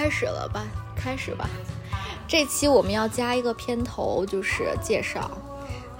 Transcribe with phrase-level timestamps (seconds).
[0.00, 0.64] 开始了吧，
[0.96, 1.46] 开始吧。
[2.26, 5.30] 这期我们要加一个片头，就是介绍。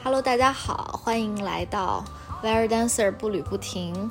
[0.02, 2.02] Hello，大家好，欢迎来到
[2.42, 4.10] Very Dancer 步履不停。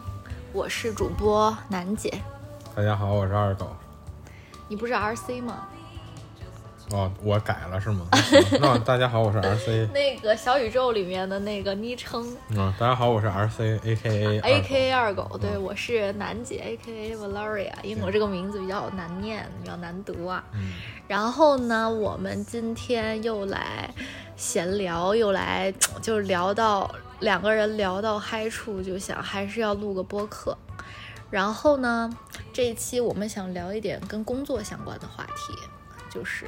[0.54, 2.22] 我是主播楠姐。
[2.76, 3.76] 大家好，我是二狗。
[4.68, 5.68] 你不是 RC 吗？
[6.92, 8.08] 哦，我改了是吗？
[8.60, 9.88] 那大家好，我是 RC。
[9.92, 12.36] 那个小宇宙里面的那个昵称。
[12.50, 15.38] 嗯，大家好，我是 RC，AKA AKA 二狗。
[15.40, 17.72] 对，我是楠姐，AKA Valeria。
[17.84, 20.44] 因为我这个名字比较难念，比较难读啊。
[20.54, 20.72] 嗯。
[21.08, 23.94] 然后呢，我们今天又来
[24.36, 25.72] 闲聊，又来
[26.02, 30.58] 就是聊到两个人聊到嗨处，就想还是要录个播客。
[31.30, 32.10] 然后呢，
[32.52, 35.54] 这一期我们想聊一点跟工作相关的话题。
[36.10, 36.48] 就是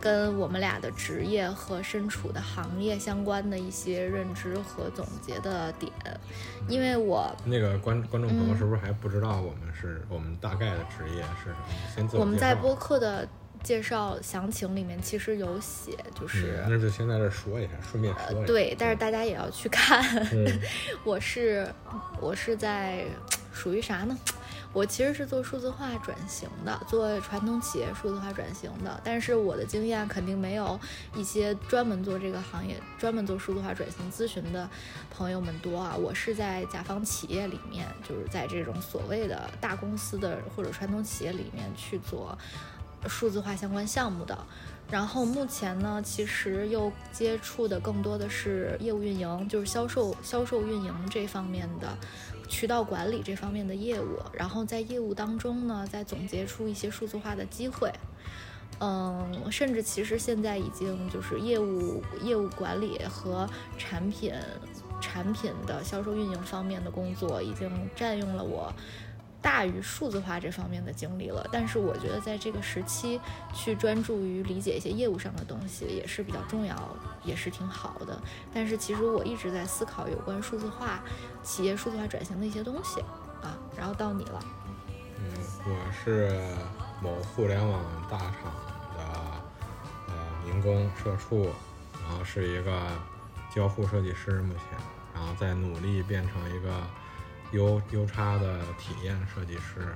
[0.00, 5.92] 跟我们俩的职业和身处的行业相关的一些认知和总结的点，
[6.68, 11.56] 因为我那个观观众朋友是不是还不知道我们是我们大概的职业是什么？
[11.94, 13.26] 先自我们在播客的
[13.62, 18.46] 介绍详情里面其实有写，就是那就先在这说一下，顺便说一下。
[18.46, 20.02] 对，但是大家也要去看。
[20.32, 20.46] 嗯，
[21.02, 21.66] 我是
[22.20, 23.06] 我是在
[23.54, 24.16] 属于啥呢？
[24.74, 30.78] 我其实是做数字化转型的，做传统企业数字化转型的，但是我的经验肯定没有
[31.14, 34.68] 一些专门做这个行业、专门做数字化转型咨询的
[35.10, 35.94] 朋友们多啊。
[35.96, 42.36] 我是在甲方企业里面，就是在这种所谓的大公司的或者传统企业里面去做
[43.06, 44.36] 数字化相关项目的。
[44.90, 51.96] 然后目前呢，其实又接触的更多的是业务运营，就是销售、销售运营这方面的。
[52.48, 57.92] 渠道管理这方面的业务，然后在业务当中呢，再总结出一些数字化的机会，
[58.80, 64.32] 嗯，甚至其实现在已经就是业务业务管理和产品
[65.00, 68.72] 产品的销售运营方面的工作，已经占用了我。
[69.44, 73.20] 大于数字化这方面的经历了，但是我觉得在这个时期
[73.52, 76.74] 去专注于理解一些业务上的东西也是比较重要，
[77.22, 78.18] 也是挺好的。
[78.54, 81.04] 但是其实我一直在思考有关数字化、
[81.42, 83.02] 企业数字化转型的一些东西
[83.42, 83.54] 啊。
[83.76, 84.40] 然后到你了，
[85.18, 85.30] 嗯，
[85.66, 86.56] 我是
[87.02, 88.50] 某互联网大厂
[88.96, 89.04] 的
[90.08, 90.14] 呃
[90.46, 91.50] 民工社畜，
[92.02, 92.88] 然后是一个
[93.54, 94.78] 交互设计师，目前，
[95.12, 96.82] 然后在努力变成一个。
[97.54, 99.94] U U 叉的体验设计师，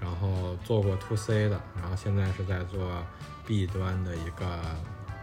[0.00, 3.00] 然后做过 To C 的，然后现在是在做
[3.46, 4.44] B 端的一个，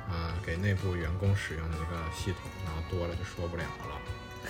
[0.09, 4.00] 呃，给内部员工使用的一个系统，然后多了就说不了了。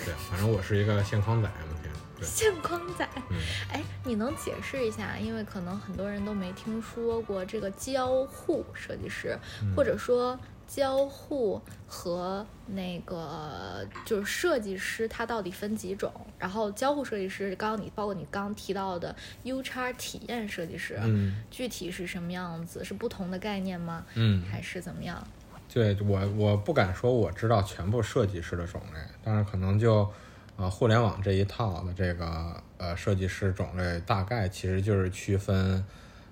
[0.06, 1.92] 对，反正我是一个线框仔目前。
[2.16, 3.10] 对，线框仔。
[3.30, 3.38] 嗯。
[3.72, 5.18] 哎，你能解释一下？
[5.18, 9.36] 因为可能很多人都没听说过这个交互设计师，
[9.76, 10.40] 或者说。
[10.70, 16.14] 交互和那个就是设计师，他到底分几种？
[16.38, 22.84] 然后交互设计师，刚刚你包括你刚提到的 U 叉体验设计师，嗯，具体是什么样子？
[22.86, 24.06] 是不同的概念吗？
[24.14, 25.28] 嗯，还是怎么样？
[25.74, 30.08] 对我，我不敢说我知道全部设计师的种类，但是可能就
[30.56, 35.84] 呃互联网这一套的这个呃设计师种类，大概其实就是区分。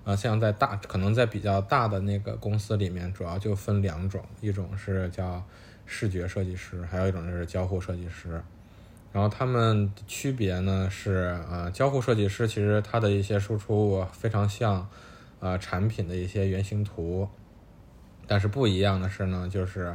[0.08, 5.44] 呃，像在大可能在比较大的那个公司里面，主要就分两种，一种是叫
[5.84, 8.42] 视觉设计师，还有一种就是交互设计师。
[9.12, 14.88] 然后他们区别呢是，呃，交互设计师其实它的一些输出物非常像，
[15.40, 17.28] 呃，产品的一些原型图，
[18.26, 19.94] 但是不一样的是呢，就是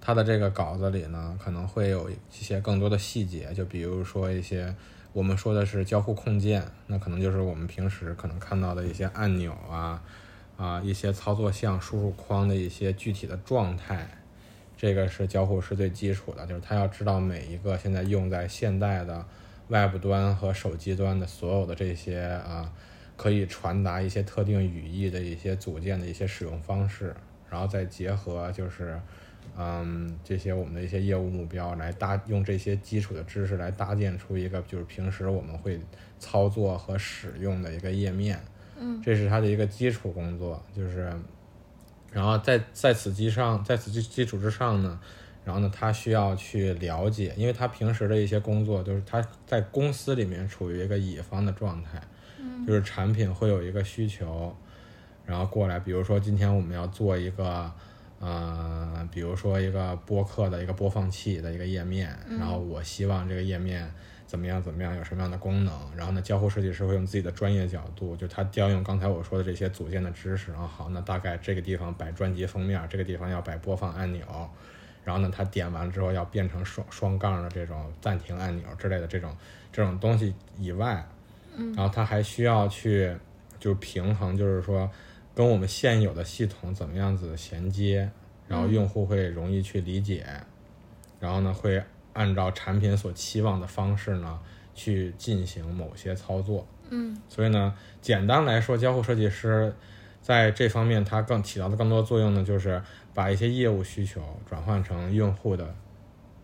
[0.00, 4.74] 它的这个稿子里呢可能会有一些更多的细节，就比如说一些。
[5.12, 10.00] 我们说的是交互控件，那可能就是我们平时可能看到的一些按钮啊，
[10.56, 14.08] 啊一些操作项、输入框的一些具体的状态，
[14.76, 19.26] 这个是交互是最基础的，就是他要知道每一个现在用在现代的
[19.66, 22.72] Web 端和手机端的所有的这些啊，
[23.16, 27.16] 可以传达一些特定语义的一些组件的一些使用方式，
[27.50, 29.00] 然后再结合就是。
[29.58, 35.78] 嗯，这些我们的一些业务目标来搭，用这些基础的知识来搭建出一个就是平时我们会
[36.18, 38.40] 操作和使用的一个页面。
[38.78, 41.12] 嗯，这是它的一个基础工作，就是，
[42.10, 44.98] 然后在在此基上，在此基基础之上呢，
[45.44, 52.00] 然后呢，他需要去了解，因为他平时的一些工作就是他在公司里面处于一个乙方的状态，
[52.38, 54.56] 嗯，就是产品会有一个需求，
[55.26, 57.70] 然后过来，比如说今天我们要做一个。
[58.20, 63.90] 呃，比如说一个播客的一个播放器的一个页面，然后我希望这个页面
[64.26, 74.24] 怎么样怎么样，有什么样的功能，然后呢，交互设计师会用自己的专业角度，就他调用刚才我说的这些组件的知识，然后好，那大概这个地方摆专辑封面，这个地方要摆播放按钮，
[75.02, 79.34] 然后呢，他点完之后要变成双双杠的这种暂停按钮之类的这种
[79.72, 81.02] 这种东西以外，
[81.56, 83.16] 嗯，然后他还需要去
[83.58, 84.88] 就平衡，就是说
[85.40, 88.10] 跟我们现有的系统怎么样子衔接，
[88.46, 90.26] 然后用户会容易去理解，
[91.18, 91.82] 然后呢会
[92.12, 94.38] 按照产品所期望的方式呢
[94.74, 96.68] 去进行某些操作。
[96.90, 97.16] 嗯。
[97.26, 99.74] 所以呢，简单来说，交互设计师
[100.20, 102.82] 在这方面它更起到的更多作用呢，就是
[103.14, 105.74] 把一些业务需求转换成用户的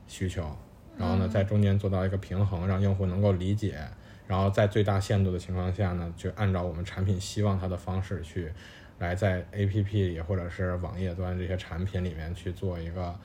[0.06, 0.56] 需求，
[0.96, 3.78] 然后呢，在中间做到一个平衡，让用户能够理解，
[4.26, 8.50] 然后在最大限度的情况下呢，就按照我们产品希望它的方式去
[8.98, 13.18] 来在 APP 里或者是网页端这些产品里面去做一个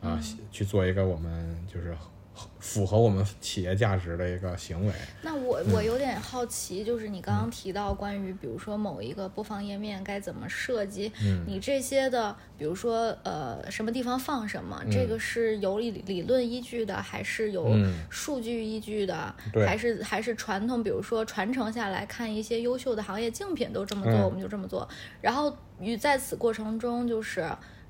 [0.00, 0.20] 啊、
[0.52, 1.96] 去做一个我们就是
[2.60, 4.92] 符合我们企业价值的一个行为。
[5.22, 11.44] 那我我有点好奇，就是你刚刚提到关于比如说某一个播放页面该怎么设计，嗯。
[11.46, 17.94] 你这些的，比如说呃什么地方放什么，这个是有理理论依据的，还是有嗯。
[18.10, 19.66] 数据依据的，对。
[19.66, 24.24] 还是还是传统，比如说传承下来看一些优秀的行业竞品都这么做，嗯。
[24.24, 24.88] 我们就这么做，
[25.20, 27.46] 然后与在此过程中就是。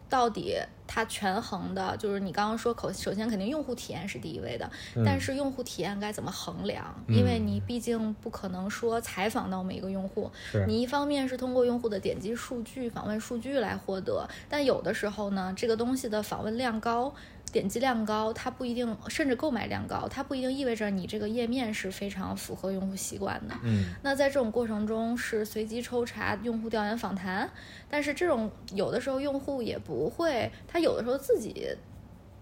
[0.09, 0.57] 到底
[0.87, 4.71] 它权衡的，就是你刚刚说口，首先肯定用户体验是第一位的，
[5.05, 6.95] 但是用户体验该怎么衡量？
[7.09, 10.31] 因为你毕竟不可能说采访到每一个用户，
[10.67, 17.13] 你一方面是通过用户的点击数据、访问数据来获得，但有的时候呢，这个东西的访问量高。
[17.53, 23.55] 点击量高，它不一定，甚至购买量高，它不一定意味着你这个页面是非常符合用户习惯的。
[23.63, 27.49] 嗯那在这种过程中是随机抽查用户调研访谈，
[27.89, 31.69] 但是这种有的时候用户也不会，他有的时候自己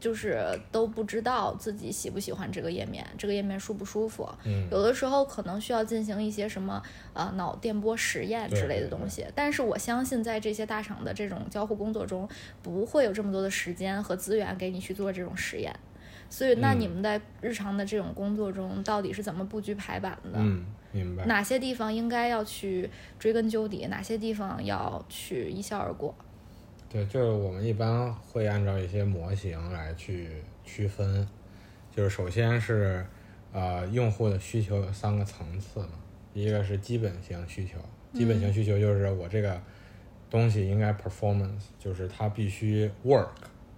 [0.04, 4.28] 就是都不知道自己喜不喜欢这个页面，这个页面舒不舒服。
[4.44, 6.82] 嗯有的时候可能需要进行一些什么
[7.14, 12.28] 呃脑电波实验之类的东西，但是我相信在这些大厂的这种交互工作中，
[12.62, 15.74] 不会有这么多的时间和资源给你去做这种实验。
[16.28, 20.38] 所以，那嗯你们在日常的这种工作中，到底是怎么布局排版的？
[20.38, 21.24] 嗯，明白。
[21.24, 26.14] 哪些地方应该要去追根究底，哪些地方要去一笑而过？
[26.94, 30.28] 对，就是我们一般会按照一些模型来去
[30.62, 31.26] 区分，
[31.90, 33.04] 就是首先是
[33.52, 35.98] 呃用户的需求有三个层次嘛，
[36.32, 37.78] 一个是基本型需求，
[38.12, 39.60] 基本型需求就是我这个
[40.30, 43.26] 东西应该 performance，就是它必须 work，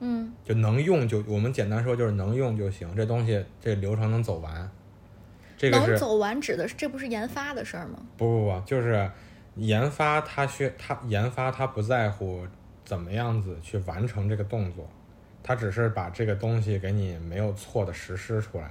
[0.00, 0.30] 嗯。
[0.44, 4.70] 就能用就我们简单说就是能用就行，这东西这流程能走完，
[5.56, 7.98] 这个是能走完指的是这不是研发的事儿吗？
[8.18, 9.10] 不不不，就是
[9.54, 12.46] 研发它需它研发它不在乎
[12.86, 14.88] 怎么样子去完成这个动作，
[15.42, 18.70] 它只是把这个东西给你没有错的实施出来。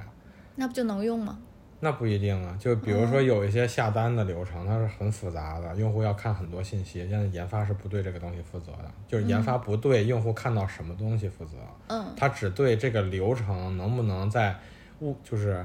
[0.55, 1.37] 那不就能用吗？
[1.81, 11.57] 那不一定啊，就比如说有一些下单的流程，它是很复杂的，用户要看很多信息，现在研发是不对这个东西负责的，就是研发不对用户看到什么东西负责，
[11.89, 14.55] 嗯它只对这个流程能不能在
[15.01, 15.63] 物就是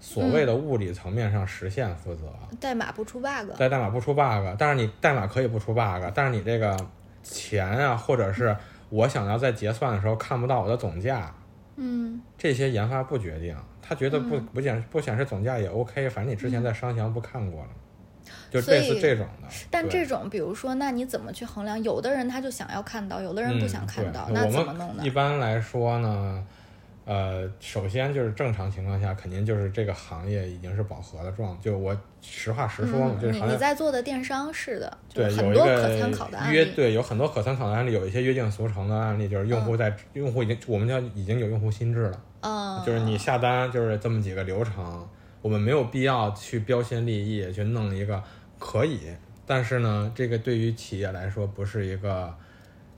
[0.00, 2.32] 所谓的物理层面上实现负责。
[2.58, 3.52] 代码不出 bug。
[3.56, 6.74] 在代码不出 bug，但是你代码可以不出 bug，但是你这个
[7.22, 8.56] 钱啊，或者是
[8.88, 11.34] 我想要在结算的时候看不到我的总价，
[11.76, 17.68] 嗯这些研发不决定，他觉得不不显不显示总价也 OK，反正你之前在商详不看过了，
[18.50, 19.48] 就所类似这种的。
[19.70, 21.82] 但这种，比如说，那你怎么去衡量？
[21.82, 25.10] 有的人他就想要看到，有的人不想看到，嗯、那怎么弄呢一？
[25.10, 26.44] 般来说呢，
[27.04, 36.72] 呃，首先就是正常情况下，肯定就是这个行业已经是饱和的状，就我实话实说嘛，嗯这个行业你你在做的电商是的，对，是很多有一个可参考的案约，例。
[36.76, 45.04] 对，有很多可参考的案例，有一些约定俗成的案例，就是用户在、用户已经我们叫已经有用户心智了，嗯，就是你下单就是这么几个流程，
[45.40, 48.22] 我们没有必要去标新立异去弄一个
[48.60, 49.00] 可以，
[49.44, 52.32] 但是呢，这个对于企业来说不是一个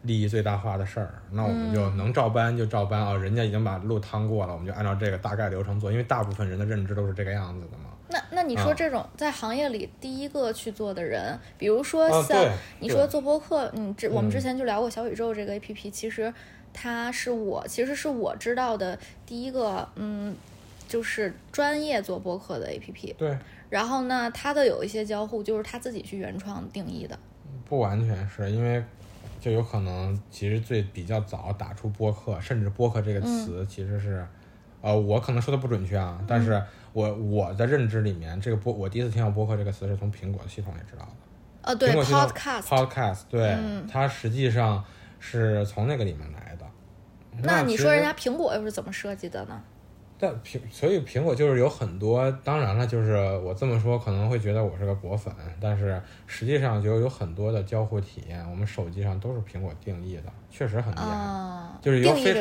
[0.04, 7.84] 利益最大化的事儿，那我们就能照搬就照搬啊、人家已经把路趟过了，我们就按照这个大概流程做，因为大部分人的认知都是这个样子的嘛。
[8.08, 12.38] 那那你说啊这种在行业里第一个去做的人，比如说啊像
[12.78, 16.32] 你说做播客，嗯，之我们之嗯前就聊过小宇宙这个 A P P，其实
[16.72, 20.36] 它是我其实是我知道的第一个，嗯，
[20.86, 23.14] 就是专业做播客的 A P P。
[23.18, 23.36] 对，
[23.70, 27.18] 然后呢，它的有一些交互就是他自己去原创定义的。
[27.66, 28.84] 不完全是因为，
[29.44, 34.26] 就有可能其实最比较早打出播客，甚至播客这个词其实是，
[34.80, 36.62] 呃，我可能说的不准确啊，但是
[36.94, 41.12] 我我的认知里面，这个播我第一次听到播客这个词是从苹果系统里知道的。
[41.60, 44.82] 呃，对苹果系统，Podcast，Podcast，对，嗯它实际上
[45.20, 46.64] 是从那个里面来的。
[47.42, 49.60] 那你说人家苹果又是怎么设计的呢？
[50.18, 61.04] 但苹，所以苹果就是有很多，当然了，就是我这么说可能会觉得我是个果粉，但是实际上就有很多的交互体验，我们手机上都是苹果定义的，确实很厉害。
[61.04, 62.32] 啊，就是有非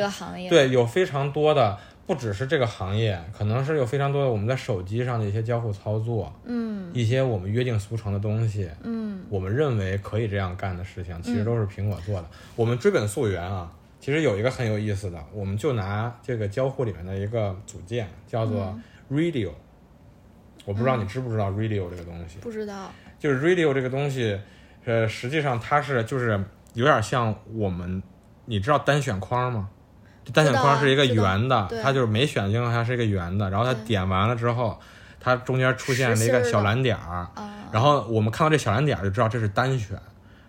[0.48, 1.76] 对，有非常多的
[2.06, 12.26] 不只是这个行业，可能是有非常多的我们在手机上的一些交互操作，嗯一些我们约定俗成的东西，嗯我们认为可以这样干的事情，其实都是苹果做的。
[12.54, 13.72] 我们追本溯源啊，
[14.04, 18.78] 其实有一个很有意思的，我们就拿这个交互里面的一个组件叫做
[19.10, 19.48] Radio，、
[20.66, 24.38] 我不知道你知不知道 Radio 这个东西，不知道，就是 Radio 这个东西，
[24.84, 26.38] 呃，实际上它是就是
[26.74, 28.02] 有点像我们，
[28.44, 29.70] 你知道单选框吗？
[30.34, 31.80] 单选框是一个圆的，对。
[31.80, 34.78] 它就是没选的情况下是一个圆的，然后它点完了之后，
[35.18, 36.94] 它中间出现了一个小蓝点
[37.72, 39.98] 然后我们看到这小蓝点儿就知道这是单选，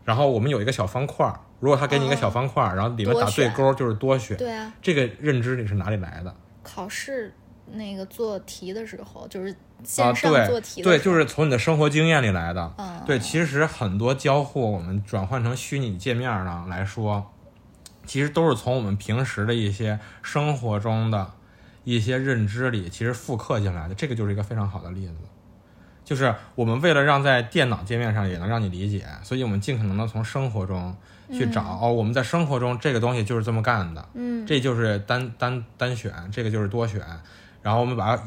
[0.03, 6.31] 然后我们有一个小方块儿，如果他给你一个小方块儿，然后里面打对勾就是多选，对啊，这个认知你是哪里来的？
[6.61, 7.33] 考试
[7.71, 12.71] 那个做题的时候，就是啊，线上做题对就是从你的生活经验里来的。
[12.77, 17.33] 嗯，对，其实很多交互我们转换成虚拟界面呢来说，
[18.05, 21.31] 其实都是从我们平时的一些生活中的
[21.83, 23.95] 一些认知里，其实复刻进来的。
[23.95, 25.15] 这个就是一个非常好的例子，
[26.03, 30.95] 就是我们为了让在电脑界面上也能让你理解，所以我们尽可能的从生活中
[31.31, 34.45] 去找、哦，我们在生活中这个东西就是这么干的，嗯。
[34.45, 37.01] 这就是单单单选，这个就是多选，
[37.63, 38.23] 然后我们把它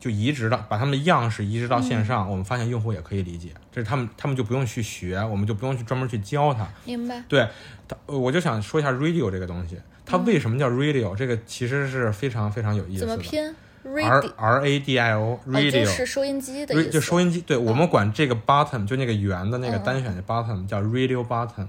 [0.00, 6.66] 就移植到把它们的样式移植到线上，我们发现用户也可以理解，这是他们他们就不用去学，我们就不用去专门去教他。
[6.84, 7.46] 明白，对，
[7.86, 13.10] 它呃我就想说一下 radio 这个东西，它为什么叫 radio？、这个其实是非常非常有意思的。
[13.10, 21.68] 怎么拼？R？radio R A D I O 哦，就、是收音机的意思，就收音机，对、我们管这个 button 就那个圆的那个单选的 button 叫 radio button。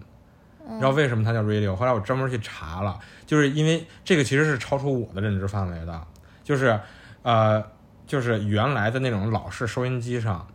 [0.68, 1.76] 你知道为什么它叫 radio？
[1.76, 6.08] 后来我专门去查了，就是因为这个其实是超出我的认知范围的，
[6.44, 6.80] 就是
[7.22, 7.64] 呃，
[8.08, 10.48] 就是原来的那种老式收音机上，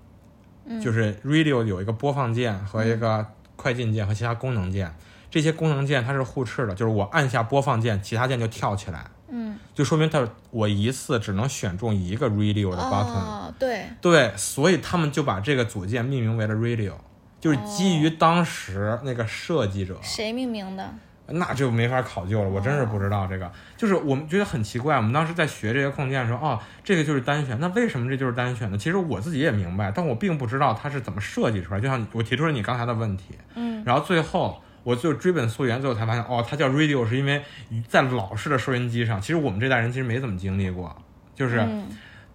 [0.65, 0.81] 嗯。
[0.81, 4.95] 就是 radio 有一个播放键和一个快进键和其他功能键，
[5.31, 13.15] 这些功能键它是互斥的，就是我按下播放键，其他键就跳起来，嗯，就说明它我一次只能选中一个 radio 的 button。
[13.15, 16.93] 哦，对，对，所以他们就把这个组件命名为了 radio，
[17.41, 20.89] 就是基于当时那个设计者，谁命名的？
[21.27, 22.49] 那就没法考究了。
[22.49, 24.97] 我真是不知道这个，就是我们觉得很奇怪。
[24.97, 28.79] 我们当时在学这些控件的时候，哦，这个就是单选，那为什么这就是单选呢？
[28.79, 31.81] 其实我自己也明白，但我并不知道它是怎么设计出来。
[31.81, 34.63] 就像我提出了你刚才的问题，嗯，然后最后。
[34.85, 37.43] 我就追本溯源，最后才发现，哦，它叫 radio 是因为
[37.89, 40.97] 在老式的收音机上，其实我们这代人其实没怎么经历过，
[41.35, 41.85] 就是嗯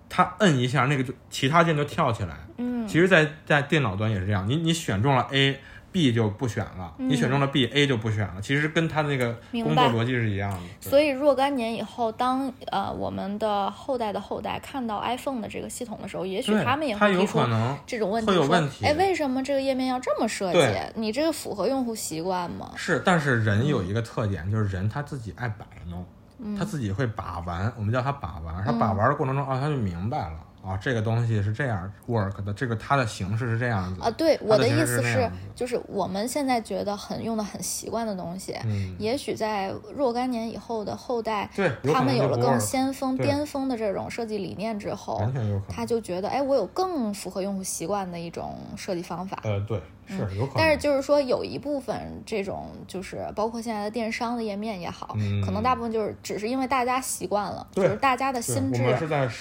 [0.08, 8.42] 它摁一下，那个就其他键就跳起来，嗯，其实在，在电脑端也是这样，你你选中了 A，B 就不选了；你选中了 B，A 就不选了。
[8.42, 10.60] 其实跟它那个工作逻辑是一样的。
[10.90, 20.60] 所以若干年以后，当呃我们的后代的后代看到 iPhone 的这个系统的时候，也许他们也会提出可能这种问题，会有问题哎，为什么这个页面要这么设计？
[20.96, 22.72] 你这个符合用户习惯吗？
[22.76, 26.06] 是，但是人有一个特点，就是人他自己爱摆弄，
[26.40, 28.64] 嗯他自己会把玩，我们叫他把玩。
[28.66, 45.76] 他把玩的过程中啊，他就明白了啊，这个东西是这样 work 的，这个它的形式是这样子啊，对，我的意思是就是我们现在觉得很用的很习惯的东西，嗯，也许在若干年以后的后代，对，他们有了更先锋、巅峰的这种设计理念之后完，全有可能。
[45.76, 49.38] 他就觉得，哎，我有更符合用户习惯的一种设计方法。
[49.44, 50.58] 呃，对，是有可能。
[50.58, 58.84] 但是就是说，有一部分这种就是包括现在的电商的页面也好，嗯可能大部分就是只是因为大家习惯了，就是大家的心智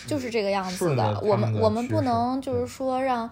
[0.07, 3.29] 就是这个样子的我们我们不能就是说让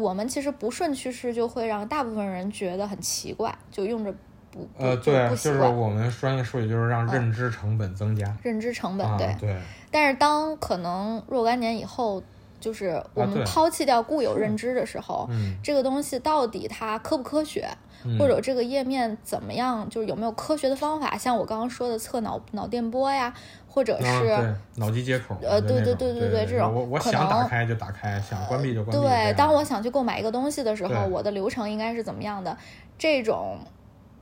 [0.00, 4.12] 我们其实不顺趋势，就会让大部分人觉得很奇怪，就用着
[4.50, 5.28] 不不呃，对。
[5.30, 8.34] 就是我们专业术语就是让认知成本增加。
[8.42, 9.60] 认知成本啊，对，对，
[9.90, 12.22] 但是当可能若干年以后，
[12.64, 17.68] 就是我们抛弃掉固有认知的时候，嗯，这个东西到底它科不科学，
[18.06, 21.14] 嗯或者这个页面怎么样，就是有没有科学的方法？
[21.18, 23.34] 像我刚刚说的测脑脑电波呀，
[23.68, 29.06] 或者啊，是、对，脑机接口，呃对对对对对这种我我想打开就打开，想关闭就关闭。
[29.06, 32.56] 对，当我想去购买一个东西的时候，我的流程应该是怎么样的？
[32.96, 33.58] 这种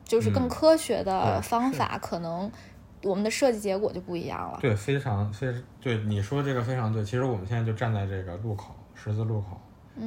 [0.05, 2.51] 就是更嗯科学的方法，可能
[3.03, 4.59] 我们的设计结果就不一样了。
[4.61, 7.05] 对，非常非对你说这个非常对。
[7.05, 9.61] 其实我们现在就站在这个路口，十字路口，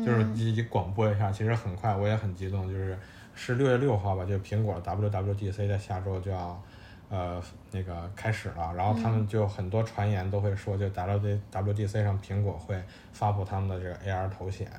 [0.05, 1.31] 就是嗯一广播一下。
[1.31, 2.97] 其实很快，我也很激动，就是
[3.33, 6.61] 是六月六号吧，就苹果 WWDC 在下周就要
[7.09, 14.71] 呃那个开始了，然后他们就很多传言都会说，就 WD WDC 上苹果会发布他们的这个 AR 头显。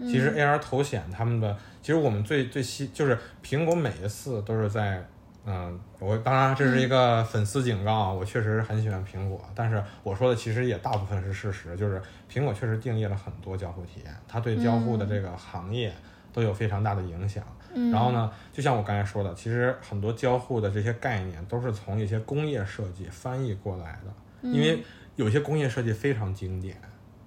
[0.00, 5.04] 其实 AR 头显他们的，其实我们最最希就是苹果每一次都是在，
[5.50, 15.90] 嗯，我当然这是一个粉丝警告啊，我确实很喜欢苹果，但是我说的其实也大部分是事实，就是苹果确实定义了很多交互体验，它对交互的这个行业
[16.34, 17.42] 都有非常大的影响。
[17.74, 24.82] 嗯然后呢，就像我刚才说的，其实很多交互的这些概念都是从一些工业设计翻译过来的，因为
[25.16, 26.76] 有些工业设计非常经典，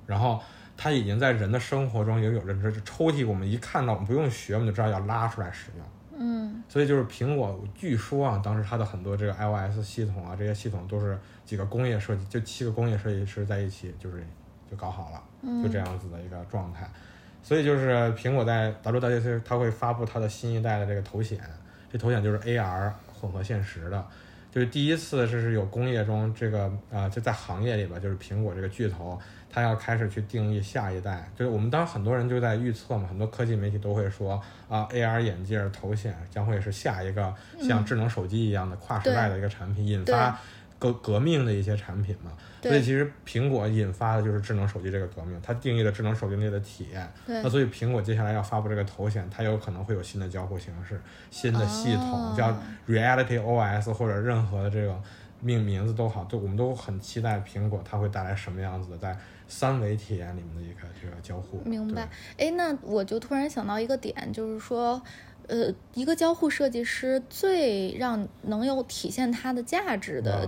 [0.05, 0.39] 然后
[0.77, 2.71] 它已经在人的生活中也有认知。
[2.71, 5.85] 这抽屉我们一看到，我们不用学，我们就知道要拉出来使用。
[6.21, 6.63] 嗯。
[6.69, 14.25] 所以就是苹果，据说啊，当时它的很多这个 iOS 系统啊，这些系统都是几个工业设计，就七个工业设计师在一起，就是
[14.69, 15.63] 就搞好了，嗯。
[15.63, 16.89] 就这样子的一个状态。
[17.43, 21.39] 所以就是苹果在 WWDC 它会发布它的新一代的这个头显，
[21.91, 24.05] 这头显就是 AR 混合现实的，
[24.51, 29.17] 就是第一次这是有工业中这个啊、呃就在行业里边，就是苹果这个巨头，
[29.49, 31.31] 它要开始去定义下一代。
[31.37, 40.37] 就是我们当很多人就在预测嘛，很多科技媒体都会说啊，AR 眼镜头显将会是下一个像智能手机一样的跨时代的一个产品，引发
[40.81, 42.31] 革革命的一些产品嘛。
[42.61, 47.07] 所以其实苹果引发的就是智能手机这个革命，它定义了智能手机类的体验。
[47.25, 52.49] 对那所以苹果接下来要发布这个头显，它有可能会有新的交互形式、新的系统，哦叫
[52.87, 55.01] Reality OS 或者任何的这个
[55.39, 61.59] 命名字都好，都我们都很期待苹果它会带来什么样子的在三维体验里面的一个这个交互。
[61.65, 62.07] 明白。
[62.37, 65.01] 哎，那我就突然想到一个点，就是说，
[65.47, 70.47] 呃，一个交互设计师最让能有体现它的价值的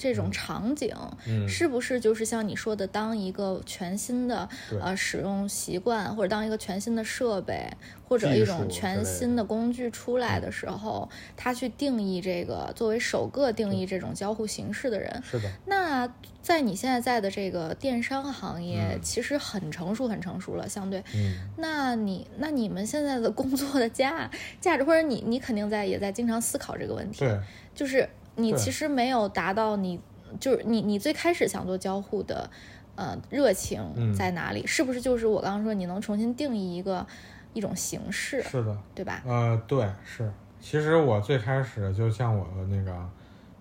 [0.00, 4.48] 这种场景，嗯，是不是就是像你说的，当一个全新的
[4.80, 7.70] 呃使用习惯，或者当一个全新的设备，
[8.08, 19.00] 或者一种全新的工具出来的时候，他去定义这个作为首个定义这种交互形式的人，是的，那在你现在在的这个电商行业，嗯。
[19.02, 21.02] 其实很成熟，很成熟了，相对。
[21.14, 24.30] 嗯，那你那你们现在的工作的价
[24.60, 27.38] 价值，或者你你肯定在也在经常思考这个问题，对，
[27.74, 28.08] 就是
[28.42, 30.00] 你其实没有达到你
[30.38, 32.48] 就是你你最开始想做交互的
[32.96, 34.66] 呃热情嗯在哪里？
[34.66, 37.06] 是不是就是我刚刚说你能重新定义一个
[37.52, 39.22] 一种形式，是的，对吧？
[39.26, 40.30] 呃，对，是。
[40.60, 42.92] 其实我最开始就像我的那个，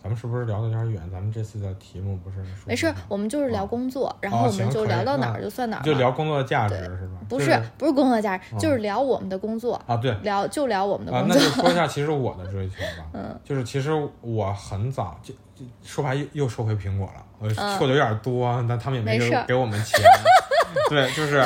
[0.02, 1.02] 咱们是不是聊的有点远？
[1.12, 7.20] 咱们这次的题目不是说没事那个，我们就是聊工作，然哦后我们就聊到哪儿就算哪儿就聊工作的价值是吧？
[7.28, 11.38] 不是不是工作价值，就是聊我们的工作，啊，对，聊就聊我们的啊，工作。
[11.38, 13.06] 那就说一下其实我的追求吧。
[13.14, 20.00] 嗯，就是其实我很早就就说白又又说回苹果了，我嗯说的有点多，但他们也没给我们钱。
[20.88, 21.44] 对，就是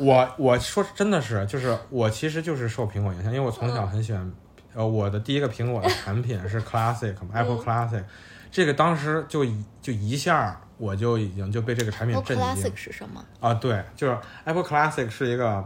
[0.00, 4.30] 我我说真的是，就是我其实就是受苹果影响，因为我从嗯小很喜欢，
[4.76, 8.04] 呃，我的第一个苹果的产品是 Classic 嗯 Apple Classic，
[8.50, 13.24] 这个当时就一就一下我就已经就被这个产品震惊 Classic 是什么？
[13.40, 15.64] 啊，对，就是 Apple Classic 是一个，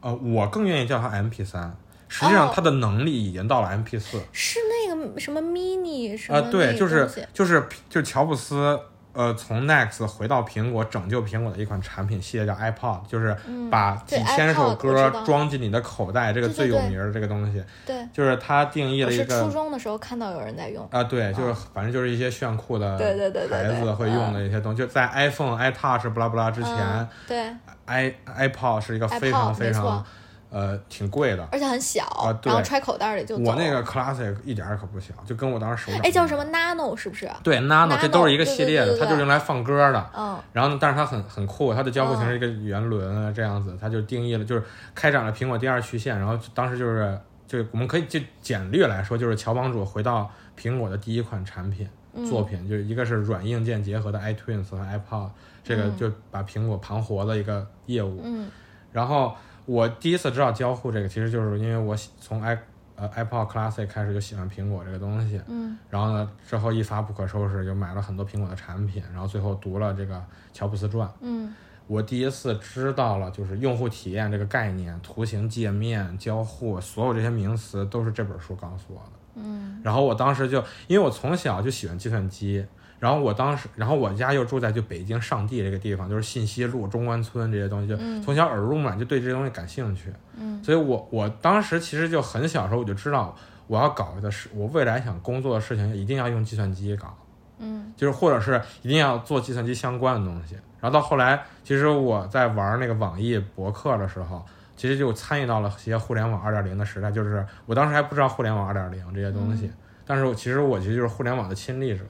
[0.00, 1.74] 呃，我更愿意叫它 MP 三。
[2.10, 8.80] 实际上，哦它的能力已经到了 MP 四是那个什么 mini 什么啊，对，就是就是就是乔布斯，
[9.18, 13.36] 呃，从 Next 回到苹果，拯救苹果的一款产品系列叫 iPod，就是
[13.68, 20.88] 把几千首歌装进你的口袋，这个最有名儿的这个东西，对，就是它定义了一个初中的时候看到有人在用。
[20.92, 27.50] 啊，对，就是反正就是一些炫酷的对对对对孩子会用的一些东西，就在 iPhone、iTouch 不拉不拉之前嗯，对
[27.86, 30.06] ，i iPod 是一个非常非常
[30.50, 31.46] 呃挺贵的。
[31.52, 33.42] 而且很小，啊对然后揣口袋里就走。
[33.44, 36.00] 我那个 Classic 一点儿可不小，就跟我当时手掌。
[36.02, 37.30] 哎叫什么？Nano 是不是？
[37.42, 40.10] 对 Nano，Nano，这都是一个系列的，它就是用来放歌的。
[40.16, 44.62] 嗯，然后呢，但是它很很酷，它的交互型是一个圆轮啊，这样子，它就定义了，就是
[44.94, 46.18] 开展了苹果第二曲线。
[46.18, 51.88] 然后当时就是，就我们可以就简略来说，就是乔帮主回到苹果的第一款产品、
[52.28, 55.28] 作品，就是一个是软硬件结合的 iTunes 和 iPod，
[55.62, 58.22] 这个就把苹果盘活的一个业务。
[58.24, 58.50] 嗯
[58.90, 59.36] 然后
[59.68, 62.58] 我第一次知道交互这个，其实就是因为我喜从 i
[62.96, 65.38] 呃 iPod Classic 开始就喜欢苹果这个东西。
[65.46, 71.06] 嗯然后呢，之后一发不可收拾，就买了很多苹果的产品，然后最后读了这个乔布斯传。
[71.20, 71.54] 嗯
[71.86, 79.12] 我第一次知道了，就是用户体验这个概念、图形界面、交互，所有这些名词都是这本书告诉我的。
[79.36, 82.64] 嗯然后我当时就，因为我从小就喜欢计算机，
[82.98, 90.12] 然后我当时，然后我家又住在就北京上地这个地方，就是信息路、中关村这些东西，就从小耳濡目染，就对这些东西感兴趣。
[90.36, 97.16] 嗯，所以我我当时其实就很小时候我就知道，我要搞的是我未来想工作的事情，一定要用计算机搞。
[97.60, 100.54] 嗯就是或者是一定要做计算机相关的东西。
[100.80, 104.44] 然后到后来，其实我在玩那个网易博客的时候，
[104.76, 107.10] 其实就参与到了一些互联网二点零的时代。
[107.10, 109.70] 就是我当时还不知道互联网二点零这些东西，
[110.06, 112.04] 但是我其实我其实就是互联网的亲历者。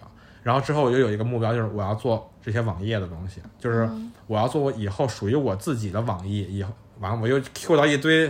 [0.48, 3.86] 然后之后我就有一个目标，就是我要做这些网页的东西，就是
[4.26, 6.42] 我要做我以后属于我自己的网页。
[6.44, 8.26] 以后完了我又 Q 到一堆，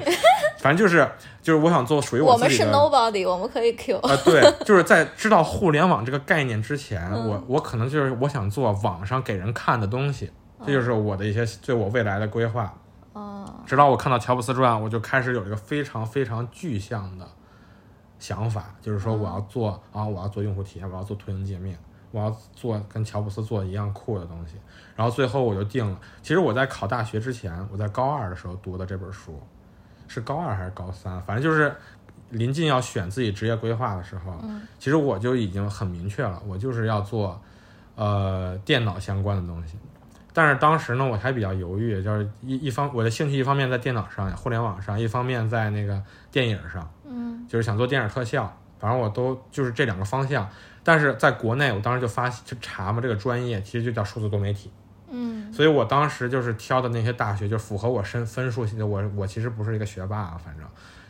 [0.59, 1.09] 反正就是
[1.41, 2.77] 就是我想做属于我们是自己的。
[2.77, 3.99] nobody，我们可以 Q。
[3.99, 10.29] 啊、对，就是在知道互联网这个概念之前，嗯我我可能就是我想做网上给人看的东西，
[10.67, 12.75] 这就是我的一些对我未来的规划。
[13.13, 17.25] 哦，直到我看到乔布斯传，我就开始有一个非常非常具象的
[18.19, 21.79] 想法，就是说我要做啊，我要做用户体验，我要做图形界面，
[22.11, 24.55] 我要做跟乔布斯做一样酷的东西。
[24.97, 25.99] 然后最后我就定了。
[26.23, 29.41] 其实我在考大学之前，我在高二的时候读的这本书，
[30.09, 31.21] 是高二还是高三？
[31.23, 31.73] 反正就是
[32.31, 34.39] 临近要选自己职业规划的时候，
[34.79, 37.41] 其实我就已经很明确了，我就是要做
[37.95, 39.79] 呃电脑相关的东西。
[40.35, 50.49] 但是当时呢，我还比较犹豫，就是一一方我的兴趣一方面在电脑上、互联网上，一方面在那个电影上，嗯就是想做电影特效，反正我都就是这两个方向。
[50.83, 54.71] 但是在国内，我当时就发就查嘛，这个专业其实就叫数字多媒体，
[55.11, 55.53] 嗯。
[55.53, 58.67] 所以我当时就是挑的那些大学，就符合我身分数。
[58.87, 60.67] 我我其实不是一个学霸啊，反正。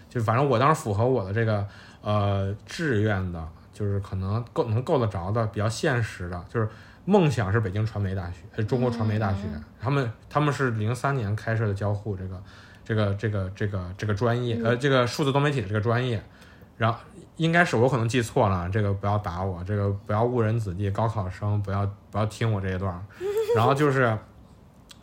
[0.09, 1.67] 就反正我当时符合我的这个
[2.01, 6.67] 呃志愿的，就是可能够能够得着的，比较现实的，就是
[7.05, 9.41] 梦想是北京传媒大学，呃中国传媒大学，
[9.79, 12.43] 他们他们是零三年开设的交互这个
[12.83, 16.23] 这个这个这个这个专业，呃，这个数字多媒体的这个专业，
[16.79, 16.99] 然后
[17.39, 23.01] 应该是我可能记错了，这个不要打我，这个不要误人子弟，高考生不要不要听我这一段儿，
[23.57, 24.17] 然后就是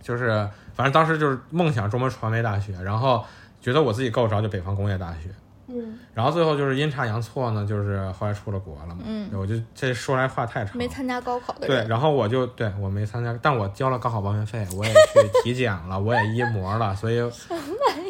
[0.02, 3.24] 就是反正当时就是梦想中国传媒大学，然后
[3.60, 5.30] 觉得我自己够着就北方工业大学，
[5.68, 17.18] 嗯，然后最后就是阴差阳错呢，就是后来出了国了嘛，嗯，我就这说来话太长，没参加高考的对，然后我就对我没参加，但我交了高考报名费，我也去体检了，我也一模了，所以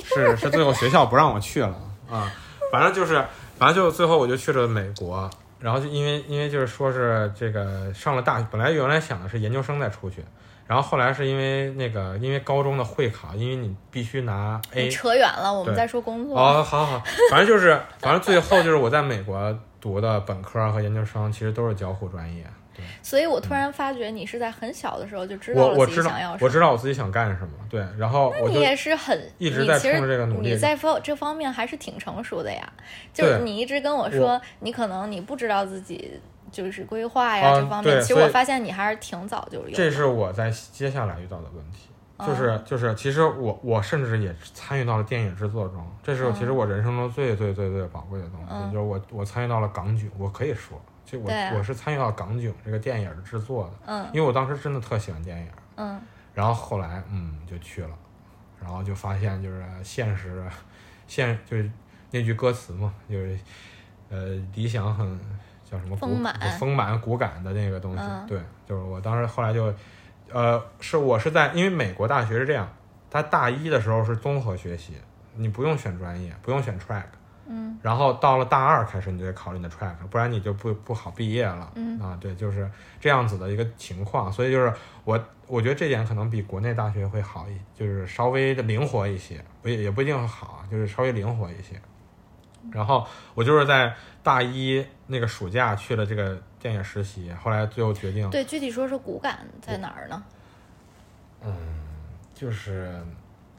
[0.04, 1.76] 是是最后学校不让我去了
[2.10, 2.32] 啊，
[2.72, 3.24] 反正就是
[3.58, 10.24] 反正就最后我就去了美国，然后就因为因为就是说是这个上了大学，本来原来想的是研究生再出去，
[10.68, 16.38] 然后后来是因为那个因为高中的会考，因为你必须拿 A 扯远了，我们对在说工作。
[16.38, 22.46] 哦，好好，反正就是，反正最后就是我在美国读的本科和研究生，其实都是交互专业。
[22.86, 26.40] 对，所以我突然发觉你是在很小的时候就知道了自己想要什么。
[26.42, 27.50] 我知道我自己想干什么。
[27.70, 32.72] 对，然后我就你也是很一直在你其实冲着这个努力你在方这方面还是挺成熟的呀。
[33.14, 36.20] 就是你一直跟我说，你可能你不知道自己
[36.52, 39.74] 就是规划呀、啊这方面，其实我发现你还是挺早就有。
[39.74, 41.90] 这是我在接下来遇到的问题。
[42.26, 51.52] 就是就是，其实我我甚至也参与到了电影制作中，这是其实我人生中最最最最宝贵的东西，嗯就是我我参与到了港囧，我可以说，就我、啊。
[51.56, 54.08] 我是参与到港囧这个电影的制作的，嗯。
[54.12, 56.02] 因为我当时真的特喜欢电影，嗯。
[56.34, 57.98] 然后后来嗯就去了，
[58.62, 60.44] 然后就发现就是 现实，
[61.08, 61.70] 现就是
[62.12, 63.40] 那句歌词嘛，就是
[64.10, 65.20] 呃理想很
[65.70, 66.40] 叫什么骨丰满。
[66.60, 68.28] 丰满骨感的那个东西，嗯。
[68.28, 69.74] 对，就是我当时后来就
[70.32, 72.68] 呃是我是在因为美国大学是这样，
[73.10, 74.94] 他大一的时候是综合学习，
[75.36, 77.04] 你不用选专业，不用选 track。
[77.48, 81.72] 嗯然后到了大二开始，你就得考虑你的 track，不然你就不不好毕业了。
[81.76, 84.32] 嗯啊，对，就是这样子的一个情况。
[84.32, 91.80] 所以就是我，我觉得这点可能比国内大学会好一，就是稍微的灵活一些，不也也不一定好啊，就是稍微灵活一些。
[92.72, 93.06] 然后
[93.36, 100.24] 我就是在大一那个暑假去了这个电影实习，后来最后决定对，具体说是骨感在哪儿呢？
[101.44, 101.54] 嗯
[102.34, 103.00] 就是，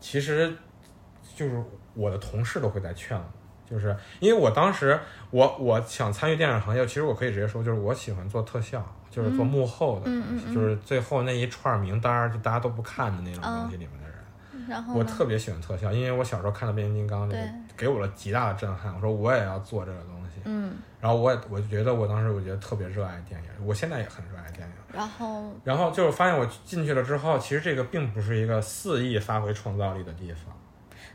[0.00, 0.52] 其实
[1.36, 1.62] 就是
[1.94, 3.24] 我的同事都会在劝我，
[3.68, 4.98] 就是因为我当时
[5.30, 14.16] 我我想参与电影行业，其实我可以直接说，就是我喜欢做特效，就是做幕后的东西，嗯嗯嗯就是最后那一串名单儿，就大家都不看的那种东西里面的人。
[14.52, 15.04] 我然后我？
[15.04, 18.94] 特别喜欢特效，因为我小时候看的变形金刚，那个对给我了极大的震撼。
[18.94, 24.74] 我说我也要做这个东西，嗯，然后我也我就觉得我当时我觉得特别热爱电影，我现在也很热爱电影。
[24.92, 30.52] 然后然后就是发现我进去了之后，其实这个并不是一个肆意发挥创造力的地方。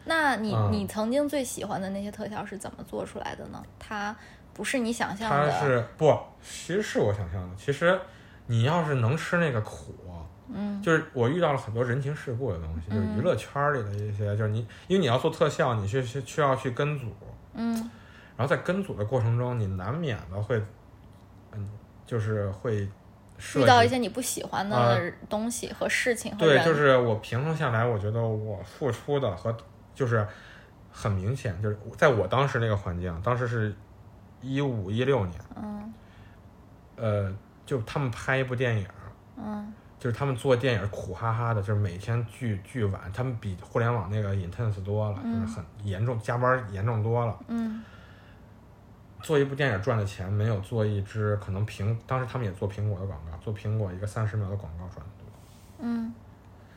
[0.06, 3.64] 那你、嗯你曾经最喜欢的那些特效是怎么做出来的呢？
[3.78, 4.16] 它
[4.54, 7.56] 不是你想象的它，是不，其实是我想象的。
[7.56, 8.00] 其实
[8.48, 9.96] 你要是能吃那个苦，
[10.54, 17.06] 嗯就是我遇到了很多人情世故的东西，就是嗯娱乐圈儿里的一些，就是你因为你要做特效，你去需需要去跟组，
[17.54, 17.74] 嗯
[18.36, 20.60] 然后在跟组的过程中，你难免的会，
[21.52, 21.70] 嗯，
[22.08, 22.90] 就是会
[23.56, 29.56] 遇到一些你不喜欢啊的东西和事情和对，就是我平衡下来，我觉得我付出的和
[29.94, 30.28] 就是
[30.92, 33.76] 很明显，就是在我当时那个环境，当时是
[34.42, 35.94] 一五一六年，嗯。
[36.96, 37.34] 呃，
[37.66, 38.88] 就他们拍一部电影，
[39.38, 39.74] 嗯。
[40.00, 47.40] 就是他们做电影苦哈哈的，就是每天巨巨晚，他们比互联网那个 intense 多了，就是很严重，加班严重多了。
[47.48, 47.84] 嗯。
[49.22, 55.28] 做一部电影赚的钱，没有做一支可能苹，当时他们也做苹果的广告，做苹果一个三十秒的广告赚的多。
[55.78, 56.12] 嗯，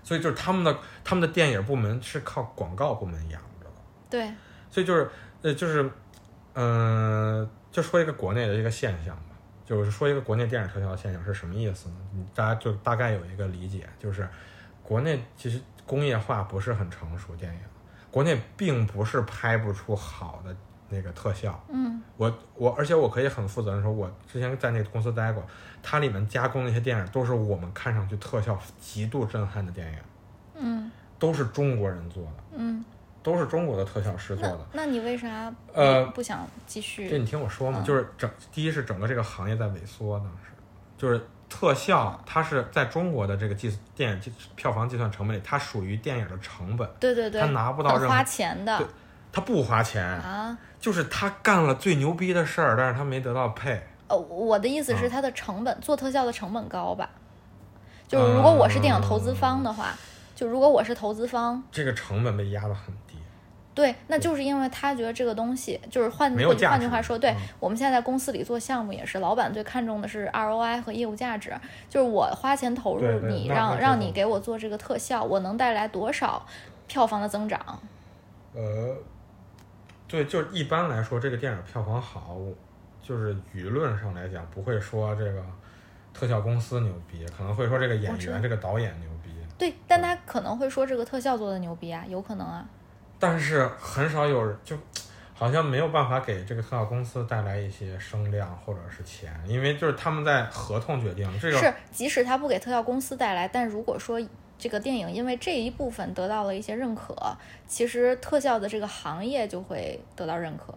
[0.05, 3.73] 所以就是他们的他们的电影部门是靠广告部门养着的。
[4.09, 4.33] 对，
[4.71, 5.11] 所以就是
[5.43, 5.91] 呃就是，
[6.53, 11.97] 嗯、就说一个国内的一个现象吧，就是说一个国内电影特效的现象是什么意思呢？
[12.35, 14.29] 大家就大概有一个理解，就是
[14.83, 17.61] 国内其实工业化不是很成熟，电影
[18.11, 20.55] 国内并不是拍不出好的
[20.89, 21.63] 那个特效。
[21.69, 25.45] 嗯我我，而且我可以很负责任地说，我之前在那个公司待过，
[25.83, 29.99] 它里面加工那些电影都是我们看上去特效极度震撼的电影，
[30.55, 32.85] 嗯都是中国人做的，嗯，
[33.23, 34.61] 都是中国的特效师做的。
[34.73, 37.19] 那你为啥呃不想继续这续？
[37.19, 40.53] 你听我说嘛，嗯就是整第一是整个这个行业在萎缩，当时
[40.97, 48.87] 就是特效，它是在中国的这个计电影计票房计算成本里，它属于电影的成本，对对对，它拿不到任何花钱的对
[49.33, 50.57] 它不花钱，啊。
[50.85, 53.81] 就是他干了最牛逼的事儿，但是他没得到配。
[54.07, 57.09] 呃，我的意思是啊它的成本，做特效的成本高吧？
[58.07, 59.97] 就是如果我是电影投资方的话，
[60.37, 63.17] 就如果我是投资方，这个成本被压得很低，
[63.75, 76.45] 对，那就是因为他觉得这个东西，就是换换句话说，对、嗯我们现在在公司里做项目也是，老板最看重的是 ROI 和业务价值，就是我花钱投入你，让让你给我做这个特效，我能带来多少
[76.87, 77.59] 票房的增长？
[78.55, 78.95] 呃，
[80.07, 82.39] 对，就是一般来说，这个电影票房好，
[83.03, 85.43] 就是舆论上来讲，不会说这个
[86.13, 92.67] 特效公司牛逼，可能会说这个演员、这个导演牛逼，对，但他可能会说这个特效做的牛逼啊，有可能啊。
[93.19, 94.77] 但是很少有人就。
[95.37, 104.21] 好像没有办法给这个特效公司带来一些声量或者是钱，因为就是他们在合同决定这个是，即使他不给特效公司带来，但如果说
[104.65, 107.15] 这个电影因为这一部分得到了一些认可，
[107.67, 110.75] 其实特效的这个行业就会得到认可。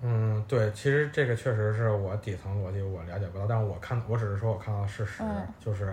[0.00, 5.92] 嗯，对，其实这个确实是我底层逻辑我了解不到，但是我看我只是说我看到事实，嗯就是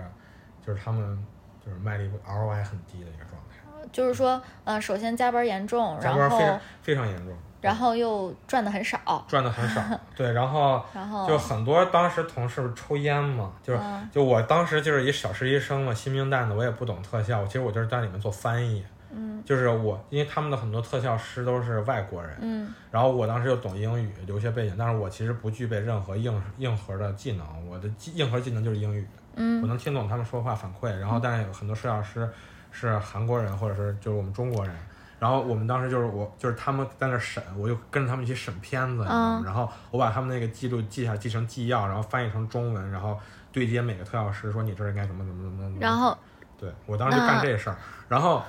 [0.64, 1.26] 就是他们
[1.66, 9.80] 就是卖力 ROI 很低的一个状态，就是说，呃，首先加班严重，然加班非非常严重，然后又赚的很少，赚的很少，
[10.14, 32.28] 对，然后 然后就很多当时同事抽烟嘛，就是、嗯就我当时就是一小实习生嘛，新兵蛋子，我也不懂特效，其实我就是在里面做翻译，嗯就是我因为他们的很多特效师都是外国人，嗯然后我当时又懂英语，留学背景，但是我其实不具备任何硬硬核的技能，我的技硬核技能就是英语，我嗯能听懂他们说话反馈，然后但是有很多摄像师
[32.70, 34.74] 是韩国人或者是就是我们中国人，
[35.22, 39.44] 然后我们当时就是我就是他们在那审，我就跟着他们一起审片子，你知道吗嗯。
[39.44, 43.16] 然后我把他们那个记录记下，记成纪要，然后翻译成中文，然后
[43.52, 46.18] 对接每个特效师说你这儿应该怎么怎么怎么怎么，然后
[46.58, 47.76] 对我当时就干这事儿，
[48.08, 48.42] 然后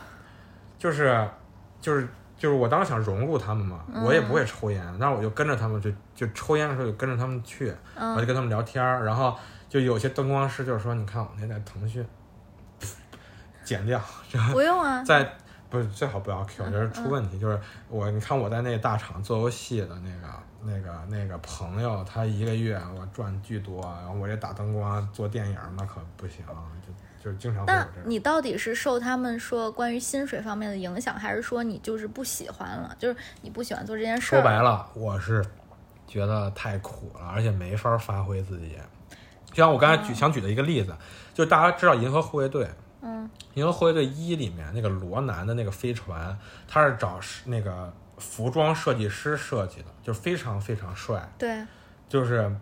[0.79, 1.29] 就是
[1.79, 9.37] 就是就是我当时想融入他们嘛，我也不会抽烟，但是我就跟着他们就就抽烟的时候就跟着他们去，我就嗯跟他们聊天儿，然后
[9.69, 12.03] 就有些灯光师就是说，你看我那在腾讯，
[13.63, 14.01] 剪掉，
[14.51, 15.31] 不用啊，在
[15.73, 17.59] 不是最好不要 Q，就是嗯出问题，就是
[17.89, 26.45] 我你看我在那大厂做游戏的那个那个那个朋友，他一个月我赚巨多，然后我这打灯光做电影那可不行，
[27.19, 28.03] 就就经常会有那这种。
[28.05, 32.95] 你到底是受他们说关于薪水方面的影响，还是说你就是不喜欢了？
[32.99, 34.39] 就是你不喜欢做这件事儿？
[34.39, 35.43] 说白了，我是
[36.05, 38.77] 觉得太苦了，而且没法发挥自己。
[39.47, 40.95] 就像我刚才举想举的一个例子，
[41.33, 42.69] 就是大家知道《银河护卫队》，嗯
[43.55, 51.65] 《银河护卫队一》里面那个罗南的那个飞船，他是找那个服装设计师设计的，就是非常非常帅，对，
[52.07, 52.53] 就是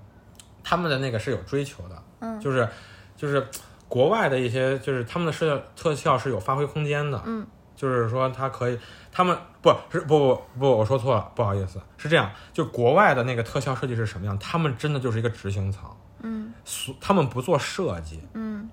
[0.64, 2.68] 他们的那个是有追求的，嗯就是
[3.16, 3.48] 就是
[3.88, 7.46] 国外的一些就是他们的设特效是有发挥空间的，嗯。
[7.74, 8.78] 就是说他可以，
[9.12, 14.38] 他们不是不不不，我说错了，不好意思，是这样，就国外的那个特效设计是什么样？
[14.38, 15.90] 他们真的就是一个执行层，
[16.22, 16.54] 嗯。
[16.64, 18.70] 所他们不做设计，嗯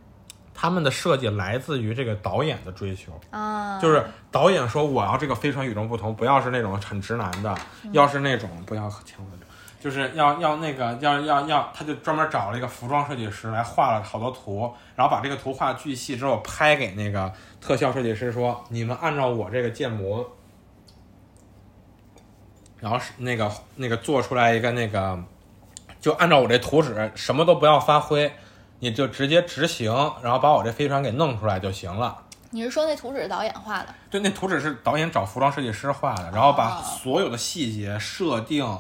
[0.61, 3.13] 他们的设计来自于这个导演的追求。
[3.31, 9.47] 啊，就是导演说我要这个飞船与众不同，不要是那种很直男的，嗯要是那种不要抢我的，
[9.79, 20.29] 就是要要那个要要要，他就专门找了一个服装设计师来画了好多图，然后把这个图画巨细之后拍给那个特效设计师说，你们按照我这个建模，
[22.81, 25.23] 然后是那个那个做出来一个那个，
[26.01, 28.33] 就按照我这图纸，什么都不要发挥。
[28.81, 32.17] 你就直接执行，然后把我这飞船给弄出来就行了。
[32.51, 33.95] 你是说那图纸是导演画的？
[34.11, 38.79] 对，那图纸是导演找服装设计师画的，然后把哦所有的细节、设定、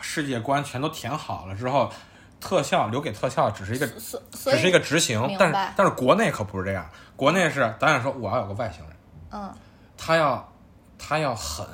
[0.00, 1.90] 世界观全都填好了之后，
[2.38, 5.20] 特效留给特效只是一个，只是一个执行。
[5.38, 8.96] 但是但是国内可不是这样，国内是导演说我要有个外星人，
[9.30, 9.54] 嗯
[9.96, 10.52] 他要
[10.98, 11.66] 他要狠，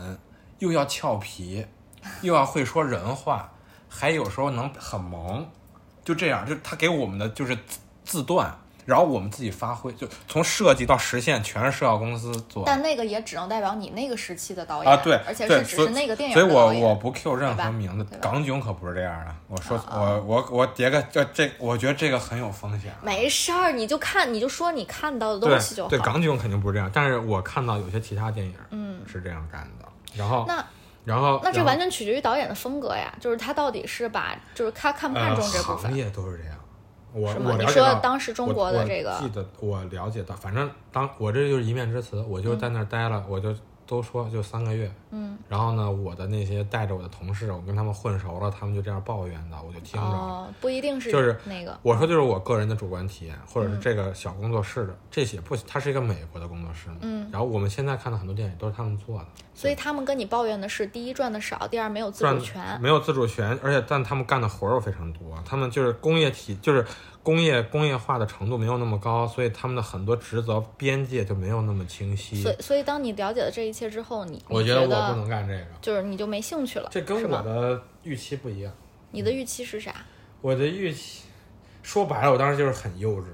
[0.61, 1.67] 又要俏皮，
[2.23, 3.51] 又要会说人话，
[3.89, 5.47] 还有时候能很萌，
[6.05, 12.63] 就这样，就他给我们的就是自自断，然后我们自己发挥，就从设计到实现全是设计公司做。
[12.67, 19.35] 但那个也只能代表你那个时期的导演啊，对，而且是只是那个电影所以我我不 Q 任何名字港囧可不是这样的。
[19.49, 22.93] 我说、啊我我我叠个这这，我觉得这个很有风险。
[23.03, 25.89] 没事儿，你就看，你就说你看到的东西就好。
[25.89, 29.89] 对，港囧肯定不是这样，但是我看到有些其他电影，嗯，是这样干的。
[30.15, 30.63] 然后那
[31.05, 36.55] 然后那这完全取决于导演的风格呀，就是他到底是把就是他看不看重这部呃、分行，业都是这样。
[37.13, 37.55] 我是吗？
[37.59, 43.55] 你说我了解到当时中国的这个我我记得我了解到，反正当我这就是一面之词，我就在那儿待了，我就
[43.87, 44.91] 都说就三个月。
[45.11, 50.07] 嗯，然后呢，我的那些带着我的同事，我跟他们混熟了，他们就这样抱怨的，我就听着。
[50.07, 56.97] 哦，不一定是就是那个，我说就是我个人的主观体验，或者嗯是这个小工作室的，这些不，它是一个美国的工作室嘛。
[57.03, 57.29] 嗯。
[57.31, 62.81] 然后我们现在看的很多电影都是他们做的，所以他们跟你抱怨的是，第一赚的少，第二没有自主权。
[62.81, 66.85] 没有自主权，而且但他们干的活儿又非常多，他们就是工业体，就是
[67.25, 72.53] 工业工业化的程度没有那么高，所以他们的很多职责边界就没有那么清晰所。
[72.53, 77.43] 以，所以当你了解了这一切之后，你我觉觉得我不能干这个，就是你就没兴趣了，这跟我？
[77.43, 78.73] 的预期不一样。
[79.11, 79.95] 你的预期是啥？
[80.41, 81.25] 我的预期，
[81.83, 83.25] 说白了，我当时就是很幼稚，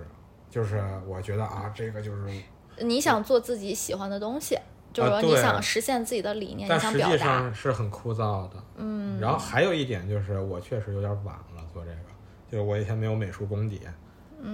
[0.48, 2.42] 就是我觉得啊，这个就是，
[2.78, 4.56] 你想做自己喜欢的东西，
[4.92, 7.24] 就是说你想实现自己的理念，但实际你想表达。
[7.24, 8.62] 上是很枯燥的。
[8.76, 12.09] 嗯，然后还有一点就是，我确实有点晚了做这个，
[12.50, 13.80] 就是我以前没有美术功底，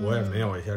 [0.03, 0.77] 我也没有一些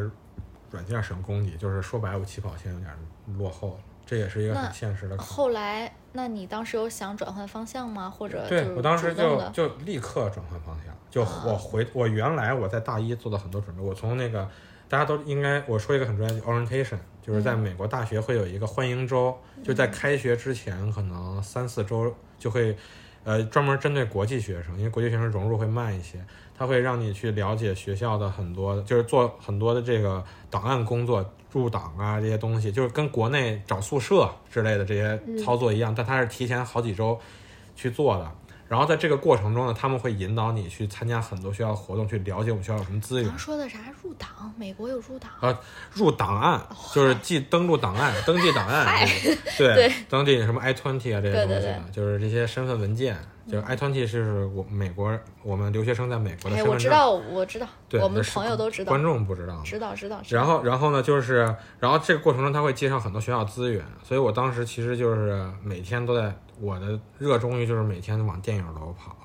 [0.70, 2.90] 软件使用功底，就是说白了，我起跑线有点
[3.38, 5.18] 落后了，这也是一个很现实的。
[5.18, 8.08] 后来，那你当时有想转换方向吗？
[8.08, 14.48] 或者对我当时就就立刻转换方向，就我回我原来我在大一做了很多准备，我从那个
[14.88, 22.76] 大家都应该我说一个很专业的 orientation，就是在美国大学会有一个欢迎周，就在开学之前可能三四周就会，
[23.24, 26.24] 呃专门针对国际学生，因为国际学生融入会慢一些，
[26.60, 31.24] 他会让你去了解学校的很多，就是做很多的这个档案工作。
[31.52, 37.18] 入党啊这些东西，就是跟国内找宿舍之类的这些操作一样，但它是提前好几周
[37.74, 38.30] 去做的。
[38.68, 43.36] 然后在这个过程中呢，他们会引导你去参加很多学校活动，去了解我们学校有什么资源刚。
[43.36, 44.54] 说的啥入党？
[44.56, 45.28] 美国有入党？
[45.40, 45.60] 啊，
[45.92, 49.04] 入档案就是记登录档案、登记档案，
[49.58, 53.18] 对对登记什么 i twenty 啊这些对对东西的，就是这些身份文件。
[53.46, 56.72] 就是 i twenty 是我美国我们留学生在美国的哎，身份证。
[56.72, 59.60] 我知道，我知道，对，我们的朋友都知道观，众不知道。
[59.64, 60.20] 知道，知道。
[60.22, 69.16] 知道然后，然后呢，就是，然后这个过程中他会介绍很多学校资源，所以我当时其实就是每天都在我的热衷于就是每天往电影楼跑，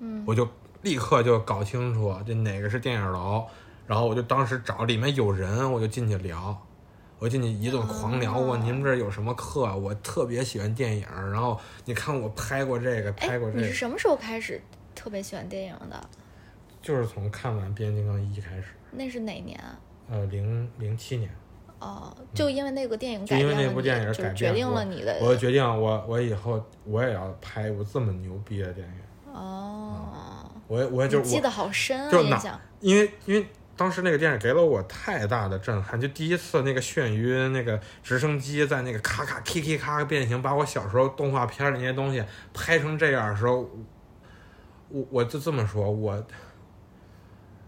[0.00, 0.48] 嗯，我就
[0.82, 3.44] 立刻就搞清楚这哪个是电影楼，
[3.86, 6.56] 然后我就当时找里面有人，我就进去聊，
[7.18, 14.60] 我进去一顿狂聊，哦问你们这儿有什么课，啊我特别喜欢电影，然后你看我拍过这个，拍哎过，这个，你是什么时候开始
[14.94, 16.08] 特别喜欢电影的？
[16.82, 19.78] 就是从看完《变形金刚一》开始，那是哪年啊？
[20.10, 21.30] 呃，零零七年。
[21.80, 32.60] 哦，就因为那个电影嗯就因为改变了你，那部电影就决改变我定了你的我决定我我以后我也要拍一部这么牛逼的电影，哦，我也我也就我，记得好深啊，就哪印象。
[32.80, 43.68] 因为因为当时那个电影给了我太大的震撼，就第一次那个眩晕，那个直升机在那个咔咔 K K 咔变形，把我小时候动画片儿那些东西拍成这样的时候，
[44.88, 46.24] 我我就这么说，我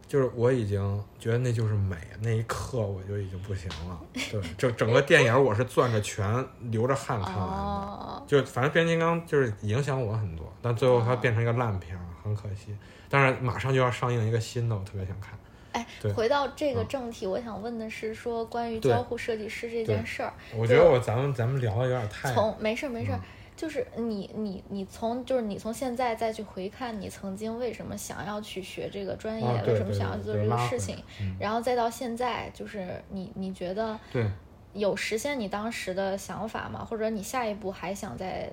[0.06, 4.00] 就是我已经觉得那就是美，那一刻我就已经不行了。
[4.30, 7.56] 对，就整个电影我是攥着拳流着汗看完的。
[7.56, 12.76] 哦，就反正变形金刚就是影响我很多，但最后它变成一个烂片儿，很可惜。
[13.08, 15.36] 但是马上就要上映一个新的，我特别想看。
[15.76, 34.26] 哎，回到这个嗯正题，我想问的是说关于交互设计师这件事儿，我觉得我咱们咱们聊的有点太从没事儿没事儿嗯，就是你你你从就是你从现在再去回看你曾经为什么想要去学这个专业，啊为什么想要去做这个事情，嗯然后再到现在，就是你你觉得对
[34.72, 36.84] 有实现你当时的想法吗？
[36.84, 38.50] 或者你下一步还想再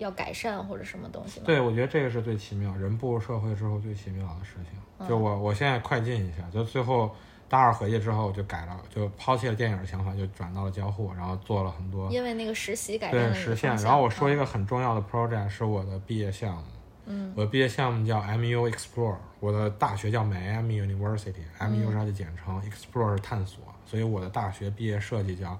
[0.00, 1.46] 要改善或者什么东西吗？
[1.46, 5.08] 对，我觉得这个是最奇妙，人步入社会之后最奇妙的事情。
[5.08, 7.14] 就我我现在快进一下，就最后
[7.48, 13.76] 大二回去之后就改了，就抛弃了电影的想法，就转到了交互，然后做了很多因为那个实习改对实现。
[13.76, 16.64] 然后我说一嗯个很重要的 project 是我的毕业项目。
[17.06, 25.58] 嗯，我的毕业项目叫 MU Explore，我的大学叫 Miami University，MU 它的简称、e x p l o r e 是探索，所以我的大学毕业设计叫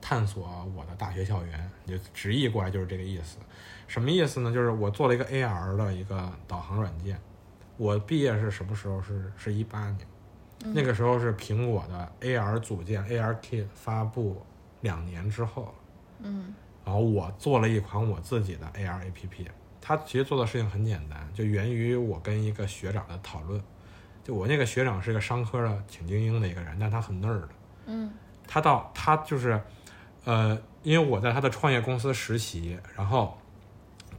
[0.00, 3.36] 探索我的大学校园，你就直译过来就是这个意思。
[3.90, 4.52] 什么意思呢？
[4.52, 7.20] 就是我做了一个 AR 的一个导航软件。
[7.76, 9.02] 我毕业是什么时候？
[9.02, 10.06] 是是一八年，
[10.72, 14.40] 那个时候是苹果的 AR 组件 ARKit 发布
[14.82, 15.74] 两年之后，
[16.20, 19.46] 嗯然后我做了一款我自己的 AR APP。
[19.80, 23.60] 它其实做的事情很简单，就源于我跟一个学长的讨论。
[24.22, 27.48] 就我那个学长是一个商科的挺精英的一个人，但他很 nerd。
[27.86, 28.08] 嗯
[28.46, 29.60] 他到他就是，
[30.24, 33.36] 呃，因为我在他的创业公司实习，然后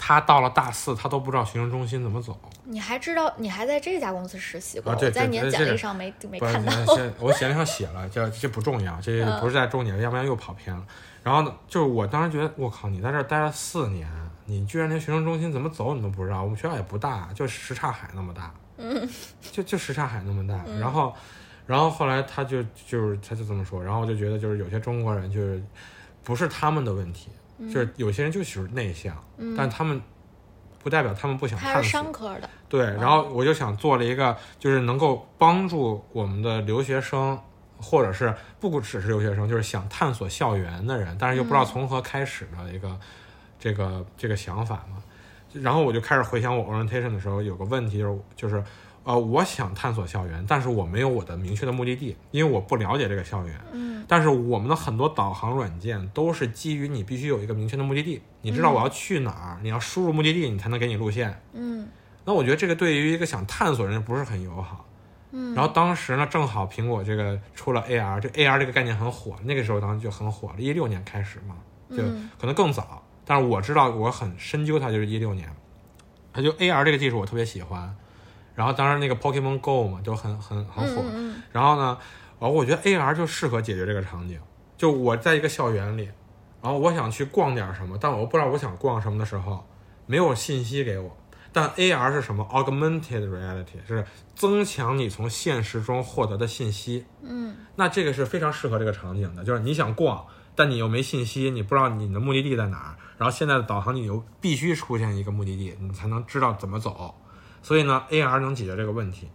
[0.04, 2.36] 他到了大四，他都不知道学生中心怎么走。
[2.64, 4.92] 你还知道你还在这家公司实习过？
[4.92, 6.74] 啊这我在你的简历上没没看到。
[7.20, 10.84] 我简历上写了，这这不重要，这不是在重点，要不然又跑偏了。
[11.22, 14.10] 然后呢，就是我当时觉得，我靠，你在这儿待了四年，
[14.46, 16.42] 你居然连学生中心怎么走你都不知道？
[16.42, 19.08] 我们学校也不大，就什刹海那么大，嗯，
[19.52, 20.66] 就就什刹海那么大。
[20.80, 21.16] 然后，
[21.68, 25.64] 然后后来他就就是他就这么说，然后我就觉得就是有些中国人就是
[26.24, 27.30] 不是他们的问题，
[27.68, 29.16] 就是有些人就喜欢内向，
[29.58, 30.02] 但他们
[30.80, 31.84] 不代表他们不想探索。
[31.84, 37.40] 商科的，对，然后我就想做了一个，就是能够帮助我们的留学生，
[37.78, 43.00] 或者是不只是留学生，就是想探索校园的人，但是又不知道从何开始的一个、
[43.60, 44.98] 这个这个想法嘛。
[45.54, 48.64] 然后我就开始回想我 orientation 的时候有个问题就是就是
[49.04, 53.60] 呃我想探索校园，但是我没有我的明确的目的地，因为我不了解这个校园。
[53.74, 61.42] 嗯但是我们的很多导航软件都是基于你必须有一个明确的目的地，你知道我要去哪儿，你要输入目的地，你才能给你路线。
[61.54, 61.88] 嗯
[62.24, 64.86] 那我觉得这个对于一个想探索的人不是很友好。
[65.32, 71.56] 嗯，然后当时呢，正好苹果这个出了 AR，这 AR 这个概念很火，那个时候当时就很火了，一六年开始嘛，
[71.90, 75.48] 就嗯可能更早，但是我知道我很深究它，就是一六年，
[76.34, 77.96] 它就 AR 这个技术我特别喜欢，
[78.56, 81.98] 然后当然那个 Pokemon Go 嘛，就很很很火，嗯嗯然后呢，
[82.40, 84.40] 呃，我觉得 AR 就适合解决这个场景。
[84.78, 86.10] 就我在一个校园里，
[86.62, 89.66] 然后我想去逛点什么，但我不知道我想逛什么的时候，
[90.06, 91.16] 没有信息给我。
[91.54, 97.06] 但 AR 是什么？Augmented reality 是增强你从现实中获得的信息。
[97.22, 100.26] 嗯那这个是非常适合这个场景的，就是你想逛，
[100.56, 102.96] 但你又没信息，你不知道你的目的地在哪儿。
[103.18, 107.14] 然后现在的导航你又必须出现一个目的地，你才能知道怎么走。
[107.62, 109.30] 所以呢，AR 能解决这个问题。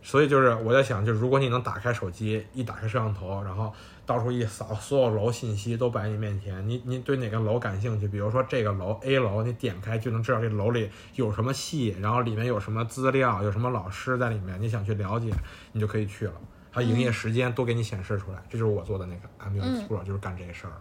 [0.00, 3.70] 所以就是我在想，就是如果你能打开手机，一打开摄像头，然后
[4.06, 8.06] 到处一扫，所有楼信息都摆你面前，你你对哪个楼感兴趣？
[8.08, 15.30] 比如说这个楼 A 楼，你点开就能知道这楼里有什么戏，然后里面有什么资料，有什么老师在里面，你想去了解，
[15.72, 16.34] 你就可以去了。
[16.70, 20.72] 还有营业时间都给你显示出来，这就是我做的那个 M U Explorer，、就是干这个事儿，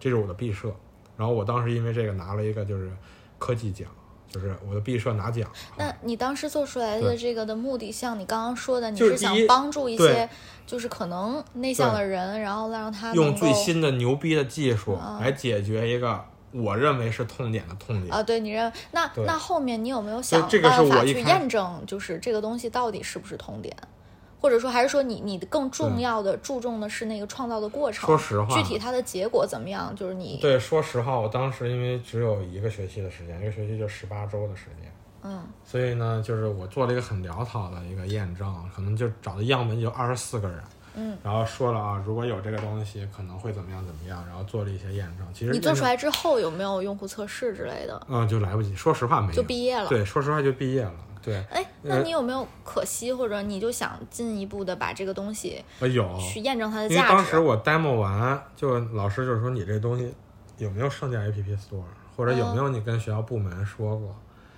[0.00, 0.74] 这是我的毕设。
[1.16, 2.90] 然后我当时因为这个拿了一个就是
[3.38, 3.88] 科技奖，
[4.28, 5.50] 就是我的毕设拿奖。
[5.76, 10.28] 那你当时做出来的这个的目的，像你刚刚说的，你是想帮助一些
[10.66, 16.22] 就是可能内向的人，然后让他用最新的牛逼的技术啊来解决一个
[16.52, 18.14] 我认为是痛点的痛点。
[18.14, 23.74] 啊，对你认那那后面你有没有想办法去验证，就是这个东西到底是不是痛点？
[24.40, 28.06] 或者说，还是说你你更重要的注重的是那个创造的过程？
[28.06, 29.94] 说实话具体它的结果怎么样？
[29.96, 40.62] 就是你对，说实话，我当时因为只有一个学期的时间，一个学期就十八周的时间，嗯所以呢，就是我做了一个很潦草的一个验证，可能就找的样本就二十四个人，
[40.94, 45.26] 嗯，然后说了啊，如果有这个东西，可能会怎么样怎么样，然后做了一些验证。
[45.34, 48.06] 其实，你做出来之后有没有用户测试之类的？
[48.08, 48.74] 嗯，就来不及。
[48.74, 49.88] 说实话，没有就毕业了。
[49.88, 50.94] 对，说实话就毕业了。
[51.28, 57.08] 对，哎，那呃你有没有可惜，或者你就想进一步的把这个东西我有，去验证它的因为价值？
[57.08, 60.12] 当时我 demo 完，就老师就是说你这东西
[60.56, 61.82] 有没有上架 App Store，
[62.16, 64.16] 或者有没有你跟学校部门说过？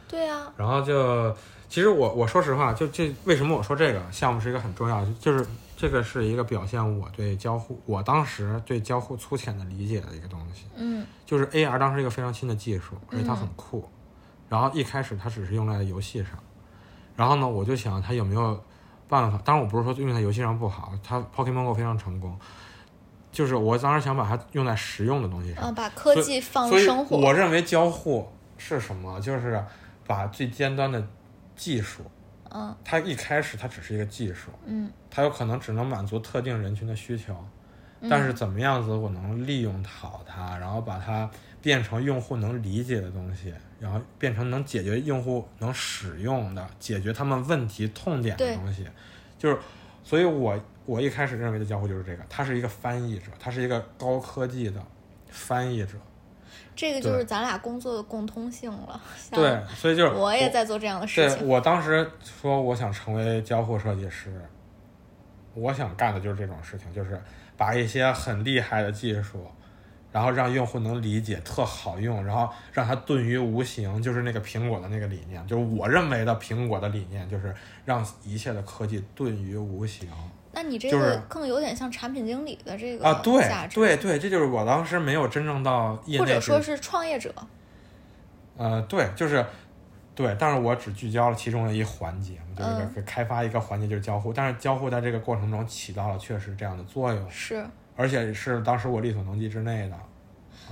[0.08, 1.34] 对啊，然后就，
[1.68, 5.46] 其实我我说实话，就这为什么我说这个项目是一个很重要，就是
[5.76, 10.64] 这个是一个表现我对交互，我当时对交互粗浅的理解的一个东西。
[10.76, 13.88] 嗯就是 AR 当时一个非常新的技术，而且它很酷。
[14.48, 16.32] 然后一开始它只是用在游戏上，
[17.20, 18.58] 然后呢，我就想他有没有
[19.06, 19.38] 办法？
[19.44, 22.34] 当然我不是说用在游戏上不好，它 Pokemon Go 非常成功。
[23.30, 27.18] 就是我当时想把它用在实用的东西上，嗯，把科技放入生活。
[27.18, 29.20] 我认为交互是什么？
[29.20, 29.62] 就是
[30.06, 31.06] 把最尖端的
[31.54, 32.02] 技术，
[32.48, 37.36] 嗯它一开始它只是一个技术，嗯它有可能只能满足特定人群的需求，
[38.08, 41.28] 但是怎么样子我能利用好它，然后把它
[41.62, 48.86] 变成用户能理解的东西，然后变成能解决用户能使用的、解决他们问题痛点的东西，
[49.38, 49.58] 就是，
[50.02, 54.82] 所以我我一开始认为的交互就是这个，它是一个翻译者，它是一个高科技的
[55.28, 55.92] 翻译者，
[56.74, 59.00] 这个就是咱俩工作的共通性了。
[59.30, 61.46] 对，所以就是我也在做这样的事对情。
[61.46, 64.40] 我当时说我想成为交互设计师，
[65.54, 67.20] 我想干的就是这种事情，就是
[67.56, 69.46] 把一些很厉害的技术，
[70.12, 77.54] 然后让用户能理解，特好用，然后让它顿于无形，就是那个苹果的那个理念，就是我认为的苹果的理念，就是
[77.84, 80.08] 让一切的科技顿于无形。
[80.52, 83.40] 那你这个更有点像产品经理的这个啊，对，
[83.72, 87.32] 对对，这就是我当时没有真正到业内或者说是创业者。
[88.56, 89.46] 呃，对，就是
[90.12, 97.64] 对，但是我只聚焦了其中的一环节，就是开发一个环节就是交互，但是交互在这个过程中起到了确实这样的作用，是，
[98.00, 99.94] 而且是当时我力所能及之内的，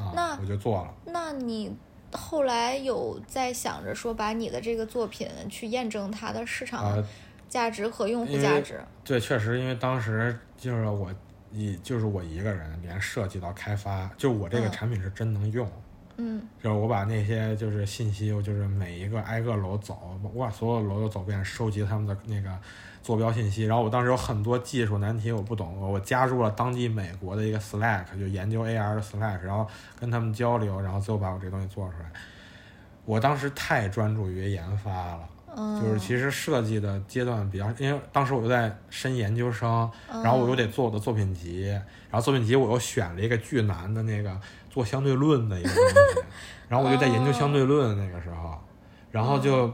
[0.02, 0.94] 啊那，我就做了。
[1.04, 1.70] 那你
[2.10, 7.04] 后来有在想着说把你的这个作品去验证它的市场呃，
[7.46, 8.80] 价值和用户价值？
[9.04, 11.14] 对，确实，因为当时就是我
[11.52, 15.70] 一就是我一个人，连设计到开发，就我这个嗯产品是真能用，
[16.16, 22.58] 嗯就是我把那些就是信息，我就是每一个挨个楼走，我把所有楼都走遍，收集他们的那个
[23.08, 23.64] 坐标信息。
[23.64, 29.66] 然后我当时有很多技术难题我不懂，我加入了当地美国的一个 Slack，就研究 AR 的 Slack，然后
[29.98, 32.12] 跟他们交流，然后最后把我这东西做出来。
[33.06, 35.20] 我当时太专注于研发了。
[35.56, 41.66] 嗯，就是其实设计的阶段比较，因为当时我又在申研究生，嗯然后我又得做我的作品集，
[42.10, 44.38] 然后作品集我又选了一个巨难的那个
[44.68, 45.76] 做相对论的一个东
[46.12, 46.20] 西，
[46.68, 48.62] 然后我就在研究相对论那个时候，
[49.10, 49.72] 然后就。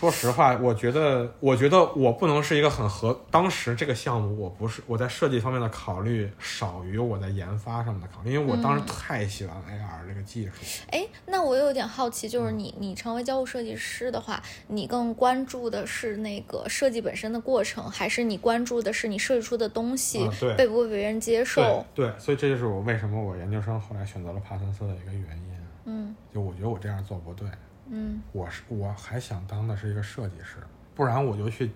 [0.00, 3.20] 说实话，我觉得，我觉得我不能是一个很合。
[3.30, 10.52] 当时这个项目，我不是我在设计方面的考虑少于我在研发上面的考虑，因为我当时太喜欢 AR 这个技术。
[10.90, 20.26] 哎，那我有点好奇，嗯就是你你成为交互设计师的话，你更关注的是那个设计本身的过程，还是你关注的是你设计出的东西
[20.56, 21.84] 被不被别人接受？
[21.94, 25.50] 对对，所以这就是我为什么我研究生后来选择了帕森斯的一个原因。
[25.84, 27.48] 嗯就我觉得我这样做不对，
[27.90, 28.22] 嗯。
[28.32, 30.56] 我是我还想当的是一个设计师，
[30.94, 31.70] 不然我就去，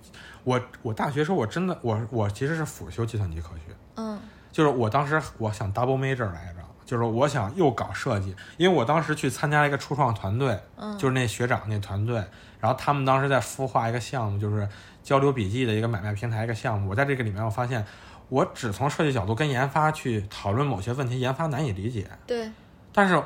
[0.44, 4.18] 我我大学时候我真的我我其实是辅修计算机科学，嗯。
[4.50, 12.22] 就是我当时我想 double major 来着，就是我想又搞设计，因为我当时去参加了一个初创团队，嗯就是那学长那团队，
[12.60, 14.68] 然后他们当时在孵化一个项目，就是
[15.02, 17.84] 交流笔记的一个买卖平台一个项目，我在这个里面我发现，
[18.28, 22.48] 我只从设计角度跟研发去讨论某些问题，研发难以理解，对，
[22.92, 23.20] 但是，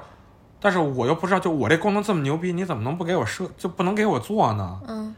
[0.61, 4.81] 但是我又不知道，就我这功能这么牛逼，你怎么能不给我设，就不能给我做呢？
[4.87, 5.15] 嗯。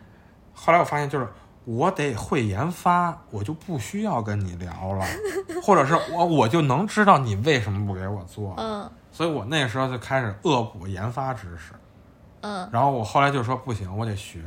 [0.53, 1.26] 后来我发现，就是
[1.64, 5.05] 我得会研发，我就不需要跟你聊了，
[5.62, 8.91] 或者是我我就能知道你为什么不给我做，嗯。
[9.11, 11.72] 所以我那时候就开始恶补研发知识。
[12.43, 12.68] 嗯。
[12.70, 14.43] 然后我后来就说不行，我得学，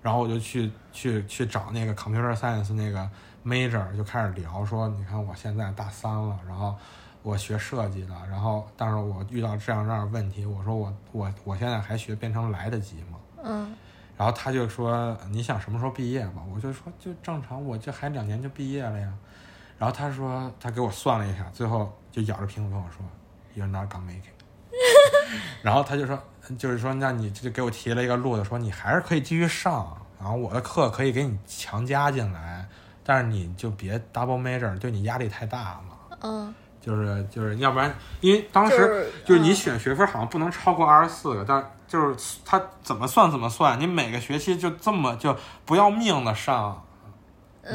[0.00, 3.08] 然后我就去去去找那个 computer science 那个
[3.44, 6.74] major，就开始聊说，你看我现在大三了，然后
[7.28, 13.18] 我学设计的，然后但是我遇到这样这样的问题，我说我我我现在还学编程来得及吗？
[13.44, 13.74] 嗯
[14.16, 16.42] 然后他就说你想什么时候毕业吧？
[16.54, 19.12] 我就说就正常，我这还两年就毕业了呀。
[19.78, 23.04] 然后他说他给我算了一下，最后就咬着苹果跟我说
[23.54, 24.42] ，You're not gonna make it。
[25.62, 26.18] 然后他就说，
[26.56, 32.66] 就是说，那你就给我提了一个路子，说你还是可以继续上，然后我的课可以给你强加进来，
[33.04, 35.82] 但是你就别 double major，对你压力太大了。
[36.22, 36.54] 嗯，
[36.88, 39.54] 就是就是，要不然因为当时就是你嗯。
[39.54, 45.36] 选学分好像不能超过二十四个，但就是他怎么算怎么算，你每个学期就这么就
[45.66, 46.82] 不要命的上，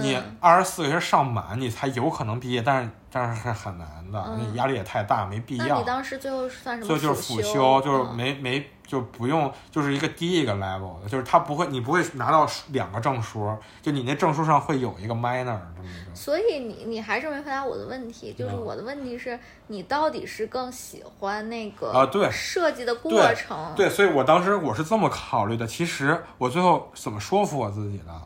[0.02, 5.84] 你嗯二十四个学上满，你才有可能毕业，但是但是是很难的，嗯你压力也太大，没必要那你。
[5.84, 6.88] 当时最后算什么？
[6.88, 16.16] 所以就是辅修，就是嗯没没就不用，就是一个低一个 level 的，就是他不会，你不会拿到两个证书，就你那证书上会有一个 minor 这么一个。
[16.16, 25.66] 所以你你还是没回答我的问题，就是嗯我的问题是你到底是更喜欢那个啊对设计的过对程，对，所以我当时我是这么考虑的。
[25.66, 28.22] 其实我最后怎么说服我自己的，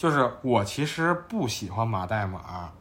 [0.00, 2.72] 就是我其实不喜欢码代码，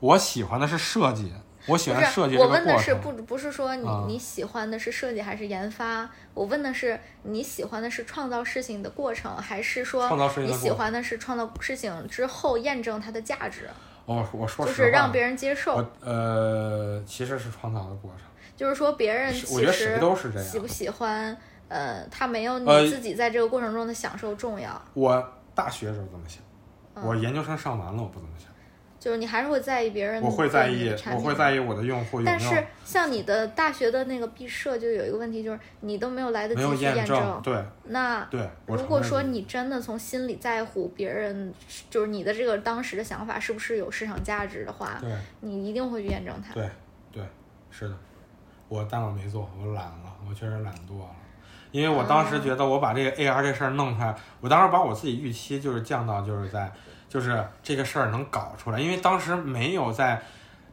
[0.00, 1.32] 我喜欢的是设计，
[1.68, 2.48] 我喜欢设计我。
[2.48, 6.10] 问的是不不是说你、啊你喜欢的是设计还是研发？
[6.34, 13.70] 我问的是你喜欢的是创造事情的过程，还是说你喜欢的是创造事情之后验证它的价值，
[14.06, 18.22] 哦，我说就，是让别人接受，呃，其实是创造的过程。
[18.56, 21.36] 就是说别人是我觉得其实谁都是这样喜不喜欢，
[21.68, 26.42] 呃，他没有呃你自己在这个过程中的享受重要，我大学的时候这么想，
[26.94, 27.04] 嗯。
[27.06, 28.48] 我研究生上完了我不怎么想，
[28.98, 38.48] 就是你还是会在意别人我会在意我会在意我的用户有没有但是像你的大学的那个毕设，就有一个问题，就是你都没有来得及去验证，对那对。
[38.66, 41.52] 如果说你真的从心里在乎别人，
[41.90, 45.12] 就是你的这个当时的想法是不是有市场价值的话，对。
[45.40, 46.54] 你一定会去验证它。
[46.54, 46.70] 对
[47.10, 47.24] 对
[47.70, 47.96] 是的，
[48.68, 51.10] 我但我没做，我懒了，我确实懒惰了。
[51.72, 56.70] 因为我当时觉得我把这个 AR 这事儿弄出来，我当时把我自己预期就是降到就是在
[57.08, 60.22] 就是这个事儿能搞出来，因为当时没有在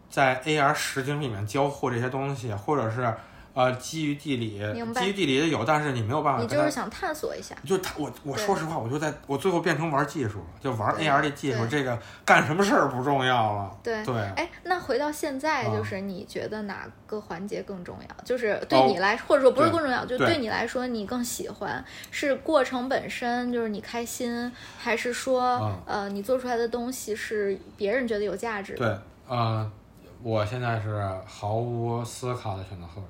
[0.10, 3.14] 在 AR 实景里面交互这些东西，或者是
[3.54, 4.60] 呃基于地理
[4.96, 13.78] 基于地理的有，但是你没有办法你就是想探索一下，就是他，我我说实话，我就在我最后变成玩技术了，就玩对 AR 的技术，这个干什么事儿不重要了。
[13.84, 14.04] 对。
[14.06, 18.24] 对，哎，那回到现在，啊就是你觉得哪个环节更重要？
[18.24, 28.80] 就是对哦你来，或者说不是更重要，就对对你来说，你更喜欢是过程本身，就是你开心，还是说，啊呃，你做出来的东西是别人觉得有价值的？
[28.80, 29.72] 对，呃，
[30.24, 33.08] 我现在是毫无思考的选择后者，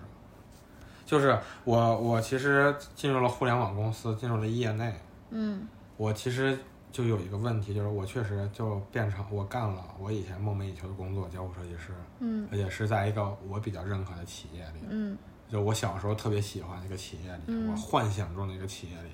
[1.10, 4.94] 就是我我其实进入了互联网公司，进入了业内，
[5.32, 6.56] 嗯我其实
[6.92, 14.82] 就有一个问题，就是我确实就变成我干了我以前梦寐以求的工作，交互设计师，嗯而且是在一个我比较认可的企业里。
[14.88, 15.18] 嗯
[15.50, 19.10] 就我小时候特别喜欢的一个企业里，嗯我幻想中的一个企业里，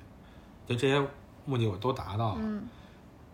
[0.68, 1.02] 就这些
[1.46, 2.42] 目的我都达到了。
[2.42, 2.68] 嗯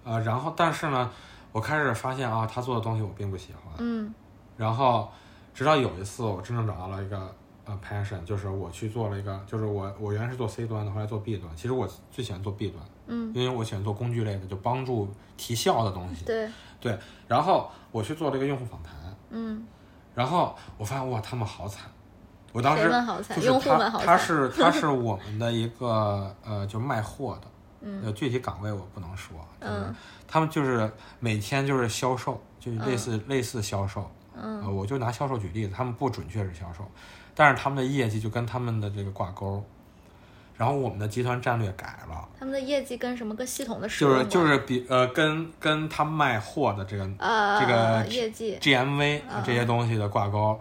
[0.04, 1.10] 呃，然后但是呢，
[1.52, 3.74] 我开始发现啊，他做的东西我并不喜欢。
[3.80, 4.14] 嗯
[4.56, 5.10] 然后
[5.52, 7.34] 直到有一次，我真正找到了一个
[7.72, 11.56] 呃 passion，就是我去做了一个，就是我我原来是做 C 端的，后来做 B 端。
[11.56, 16.26] 其实我最喜欢做 B 端，嗯，因为我喜欢做工具类的，就帮助提效的东西。
[16.26, 16.50] 对，
[16.80, 18.94] 对，然后我去做了一个用户访谈，
[19.30, 19.66] 嗯，
[20.14, 21.90] 然后我发现哇，他们好惨。
[22.54, 22.84] 我当时
[23.36, 27.48] 就是他他是 他是我们的一个呃，就卖货的，
[27.80, 28.04] 嗯。
[28.04, 29.96] 呃，具体岗位我不能说，就是嗯。
[30.28, 30.92] 他们就是
[31.22, 34.62] 每天就是销售，就是类似、类似销售，嗯。
[34.64, 36.86] 呃，我就拿销售举例子，他们不准确是销售，
[37.42, 39.64] 但是他们的业绩就跟他们的这个挂钩，
[40.56, 50.60] 然后我们的集团战略改了，他们的业绩跟什么跟系统的使就是就是比呃跟跟他卖货的这个呃这个业绩 GMV 嗯这些东西的挂钩，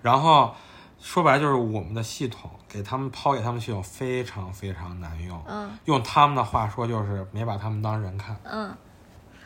[0.00, 0.54] 然后
[0.98, 5.70] 说白了就是我们的系统给他们抛给他们系统非常非常难用，嗯。
[5.84, 8.74] 用他们的话说就是没把他们当人看嗯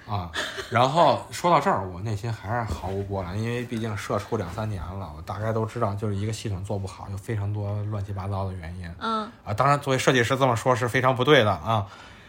[0.09, 0.31] 啊。
[0.71, 9.55] 然后说到这儿，我内心还是毫无波澜，因为毕竟社畜两三年了，我大概都知道，就是一个系统做不好，有非常多乱七八糟的原因嗯啊。
[9.55, 11.87] 当然，作为设计师这么说是非常不对的啊。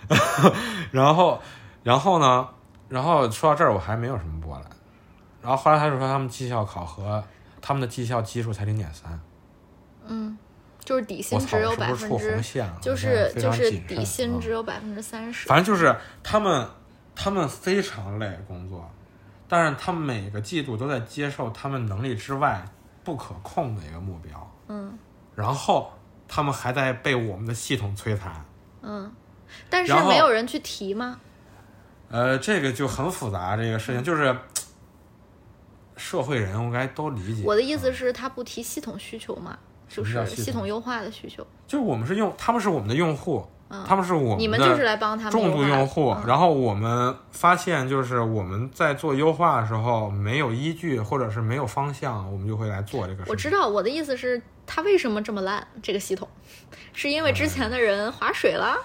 [0.92, 1.42] 然后，
[1.84, 2.48] 然后呢？
[2.90, 4.66] 然后说到这儿，我还没有什么波澜。
[5.42, 7.22] 然后后来他就说他们绩效考核，
[7.62, 9.20] 他们的绩效基数才零点三。
[10.06, 10.38] 嗯，
[10.86, 12.42] 就是底薪，只有百分之？
[12.80, 15.50] 就是就是底薪啊只有百分之三十。
[15.50, 16.66] 反正就是他们，
[17.20, 18.88] 他们非常累工作，
[19.48, 22.64] 但是他们每个季度都在接受他们能力之外
[23.04, 24.98] 不可控的一个目标，嗯
[25.36, 25.92] 然后
[26.28, 28.46] 他们还在被我们的系统摧残。
[28.84, 29.12] 嗯，
[29.70, 31.20] 但是没有人去提吗？
[32.10, 34.38] 呃，这个就很复杂，这个事情就是
[35.96, 37.44] 社会人应该都理解。
[37.44, 39.58] 我的意思是，他不提系统需求嘛，
[39.90, 41.46] 就是系统优化的需求。
[41.66, 43.46] 就是我们是用，他们是我们的用户，
[43.86, 53.30] 他们是我们的嗯你们就是来帮他们重度用户，嗯然后我们发现就是我们在做优化的时候没有依据或者是没有方向，我们就会来做这个事。
[53.30, 55.68] 我知道，我的意思是，它为什么这么烂？
[55.82, 56.28] 这个系统，
[56.94, 58.78] 是因为之前的人划水了？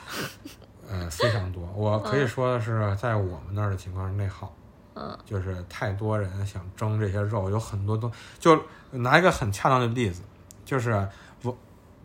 [0.91, 1.63] 呃，非常多。
[1.75, 4.53] 我可以说的是，在我们那儿的情况是内耗，
[4.95, 8.61] 嗯，就是太多人想争这些肉，有很多都就
[8.91, 10.23] 拿一个很恰当的例子，
[10.65, 11.09] 就是我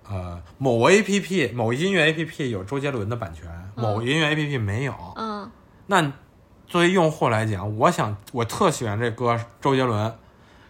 [0.10, 5.49] 呃某 A P P 某音乐 A P P 有周杰伦的版权，某音乐 A P P 没有，嗯
[5.88, 6.14] 那
[6.66, 10.14] 作为用户来讲，我想我特喜欢这歌周杰伦，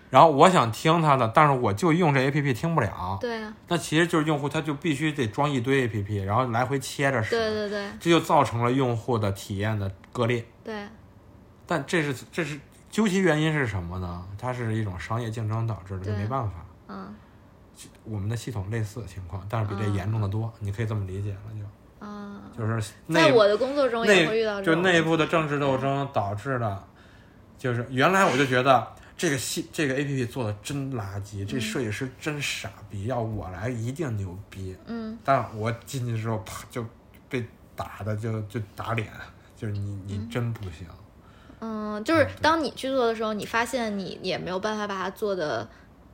[0.10, 10.46] 然后我想听他的，但是我就用这 A P P 听不了，对啊，那其实就是用户他就必须得装一堆 A P P，然后来回切着使，对对对这就造成了用户的体验的割裂。
[10.64, 10.88] 对，
[11.66, 12.60] 但这是这是
[12.90, 14.24] 究其原因是什么呢？
[14.38, 16.54] 它是一种商业竞争导致的，就没办法。
[16.90, 17.14] 嗯
[18.04, 21.40] 我们的系统类似的情况，但是比这嗯严重的多，你可以这么理解了
[22.00, 26.84] 啊，就就是内在我的工作中也会遇到就这种内部的政治斗争导致的，
[27.58, 34.76] 就是原来我就觉得这个系这个 A P P 做的真垃圾，这设计师真傻逼，要我来一定牛逼。
[34.86, 35.18] 嗯。
[35.24, 36.86] 但我进去之后，啪就
[37.28, 37.44] 被
[37.76, 39.10] 打的就就打脸，
[39.56, 40.88] 就是你你真不行。
[41.60, 45.68] 嗯，就是当你去做的时候，你发现你也没有办法把它做的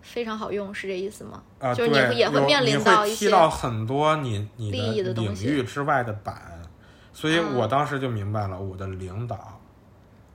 [0.03, 1.41] 非常好用，是这意思吗？
[1.59, 6.61] 啊，就是你会也会面临到一些会踢到很多你你的的领域之外的板，
[7.11, 9.59] 所以嗯我当时就明白了我的领导。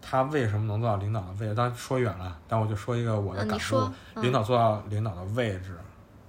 [0.01, 1.55] 他为什么能做到领导的位置？
[1.55, 5.77] 当然说远了，但我就说一个我的感受：嗯嗯领导做到领导的位置，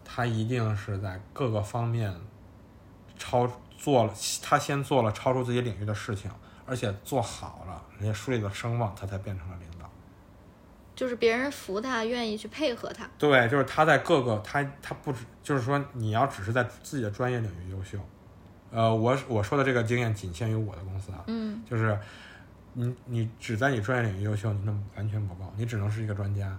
[0.03, 2.13] 他一定是在各个方面
[3.17, 4.13] 超做了，
[4.43, 6.29] 他先做了超出自己领域的事情，
[6.65, 9.78] 而且做好了，人家树立了声望，他才变成了领导。
[10.99, 13.09] 就是别人服他，愿意去配合他。
[13.17, 17.97] 对，就是他在各个他他不止，就是说你要只是在自己的专业领域优秀，
[18.69, 21.63] 呃，我我说的这个经验仅限于我的公司啊，嗯。
[21.65, 21.97] 就是
[22.73, 26.53] 你你只在你专业领域优秀，你那完全不够，你只能是一个专家，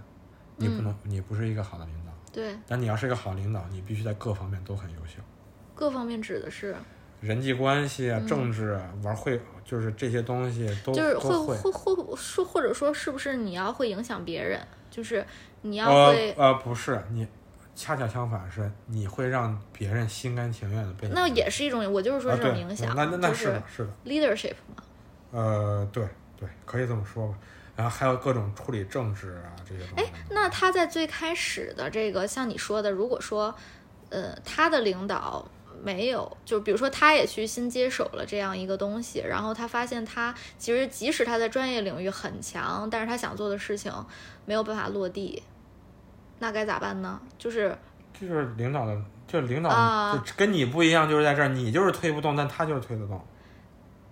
[0.57, 2.13] 你不能、你不是一个好的领导。
[2.33, 5.21] 对，但你要是一个好领导，你必须在各方面都很优秀，
[5.75, 6.75] 各方面指的是，
[7.21, 14.61] 人际关系啊、政治啊、玩会，就是这些东西都嗯就是会会会说，或者说是不是你要会影响别人？
[14.91, 15.25] 就是
[15.63, 17.27] 你要呃会，呃不是你，
[17.77, 23.91] 恰恰相反是你会让别人心甘情愿的被那也是一种，我就是说啊这种影响，那那那是的，是的。
[24.05, 24.83] leadership 嘛。
[25.31, 26.05] 呃，对
[26.37, 27.35] 对，可以这么说吧。
[27.77, 30.11] 然后还有各种处理政治啊这些东西。
[30.29, 33.55] 那他在最开始的这个，像你说的，如果说，
[34.11, 35.49] 呃，他的领导
[35.83, 43.93] 没有，就比如说他也去新接手了这样一个东西，然后他发现他其实即使他在专业领域很强，但是他想做的事情
[44.45, 45.43] 没有办法落地，
[46.39, 47.21] 那该咋办呢？
[47.39, 47.77] 就是
[48.13, 53.21] 就是领导的，就是领导啊就跟你不一样，就是在这儿，你就是推不动，但他就是推得动。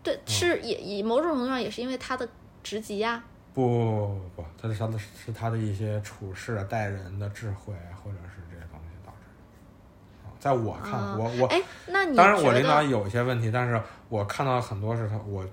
[0.03, 2.27] 对，是也也某种程度上也是因为他的
[2.63, 3.23] 职级呀。
[3.53, 9.27] 不不不不，他是他的是他的一些处事啊、待人的智慧，啊或者是这些东西导致
[10.23, 10.28] 的。
[10.28, 12.83] 啊，在我看，啊我我哎，那你当然我领导？
[12.83, 15.45] 有一些问题，但是我看到很多是他我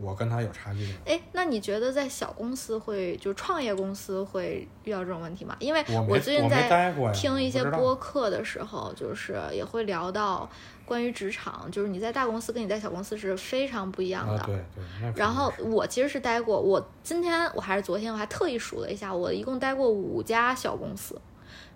[0.00, 0.94] 我跟他有差距的。
[1.06, 5.54] 哎，那你觉得在小公司会，就是创业公司会遇到这种问题吗？
[5.60, 10.50] 因为我最近在听一些播客的时候，就是也会聊到
[10.84, 14.40] 关于职场，就是你在大公司跟你在小公司是非常不一样的。
[14.40, 14.56] 啊，对
[15.00, 21.16] 对，然后我其实是待过，我今天我还是昨天我还特意数了一下，我一共待过五家小公司，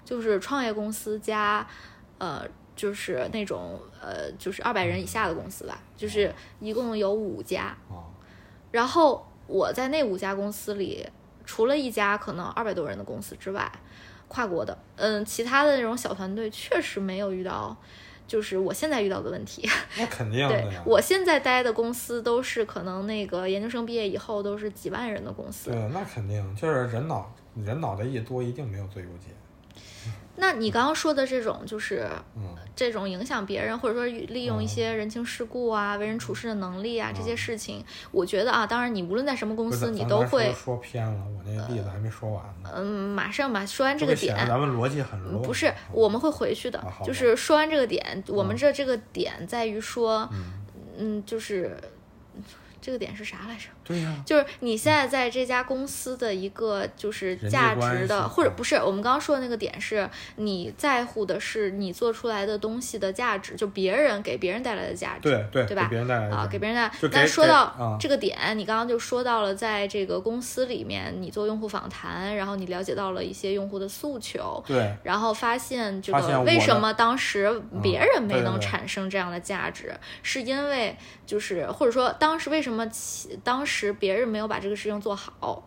[0.05, 1.64] 就是创业公司加，
[2.19, 2.45] 呃，
[2.77, 7.77] 就是那种呃，就是二百人以下的公司吧，就是一共有五家。
[7.91, 8.07] 啊，
[8.71, 11.09] 然后我在那五家公司里，
[11.45, 13.71] 除了一家可能二百多人的公司之外，
[14.29, 17.75] 跨国的，嗯，其他的那种小团队确实没有遇到，
[18.27, 19.66] 就是我现在遇到的问题。
[19.97, 20.69] 那肯定对。
[20.85, 25.71] 我现在待的公司都是可能那个研究生毕业以后都是几万人的公司。
[25.71, 29.29] 对，那肯定就是人脑人脑袋一多，一定没有最优解。
[30.39, 42.70] 那你刚刚说的这种就是嗯，这种影响别人，或者说利用一些人情世故啊、为人处事的能力啊、这些嗯事情，我觉得啊，当然你无论在什么公司，你都会说说偏了，我那个例子还没说完呢。
[42.74, 42.84] 嗯，
[43.14, 45.43] 马上吧，说完这个点咱们逻辑很乱。
[45.43, 50.28] 不是，我们会回去的就是说完这个点，我们这这个点在于说，
[50.97, 51.76] 嗯，就是
[52.80, 53.68] 这个点是啥来着？
[53.89, 65.20] 对呀，就是你现在在这家公司的一个就是价值的，或者不是我们刚刚说的那个点是，你在乎的是你做出来的东西的价值，就别人给别人带来的价值。
[65.22, 65.84] 对对对吧？
[65.84, 67.09] 给别人带来的啊，给别人带就。
[67.09, 67.97] 给给但说到啊。
[67.99, 74.95] 这个点，你刚刚就说到了，在这个公司里面，你做用户访谈，然后你了解到了一些用户的诉求，对。
[75.03, 85.62] 然后发现这个为什么当时别人没能产生这样的价值，是因为就是或者说当时为什么其当时别人没有把这个事情做好，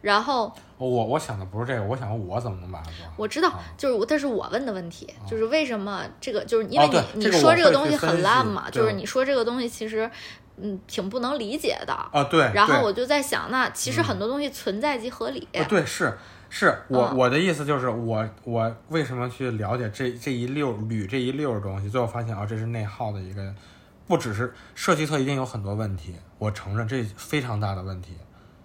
[0.00, 3.12] 然后我我想的不是这个，我想我怎么能把它做好。
[3.16, 10.10] 我知道啊，就是我，这是我问的问题，就是为什么这个，就是因为你、这个你说这个东西很烂嘛，就是你说这个东西其实
[10.56, 11.92] 嗯挺不能理解的。
[11.92, 12.40] 啊，对。
[12.48, 15.46] 对然后我就在想，那其实很多东西存在即合理。
[15.52, 16.16] 呃，对，是
[16.50, 23.52] 是，我、嗯我的意思就是我我为什么去了解这这一溜捋这一溜儿东西，最后发现啊，这是内耗的一个，
[24.08, 28.14] 不只是设计侧一定有很多问题，我承认这非常大的问题，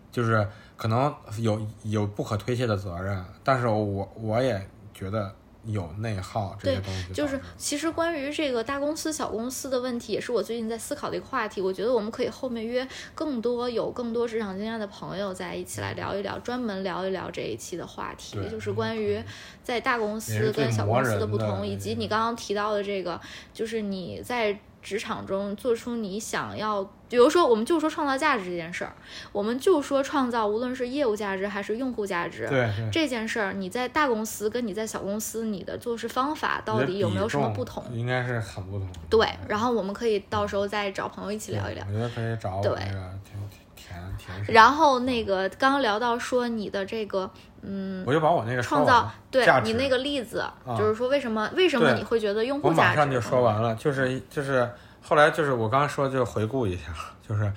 [0.09, 5.35] 就是可能有有不可推卸的责任，但是我我也觉得
[5.65, 11.59] 有内耗这些东西就是其实关于这个大公司、小公司的问题，也是我最近在思考的一个话题。
[11.59, 19.21] 我觉得我们可以后面约更多有更多职场经验的朋友在一起来聊一聊，专门聊一聊这一期的话题，就是关于
[19.61, 23.19] 在大公司跟小公司的不同，以及你刚刚提到的这个，
[23.53, 24.57] 就是你在。
[24.83, 28.93] 职场中做出你想要，比如说，我们就说创造价值这件事儿，
[29.31, 32.47] 我们就说创造，无论是业务价值还是用户价值。
[32.91, 37.83] 这件事儿，你在大公司跟你在小公司，你的做事方法到底有没有什么不同？
[37.93, 38.87] 应该是很不同。
[39.09, 41.85] 对，然后我们可以到时候再找朋友一起聊一聊。
[41.87, 47.31] 我觉得可以找我对那个甜甜甜水，然后那个刚刚聊到说你的这个，
[47.65, 50.43] 嗯，我就把我那个创造对你那个例子，
[50.77, 52.81] 就是说为什么为什么你会觉得用户价值？
[52.81, 54.69] 马上就说完了，就是就是
[55.01, 56.93] 后来就是我刚刚说就回顾一下，
[57.27, 57.51] 就是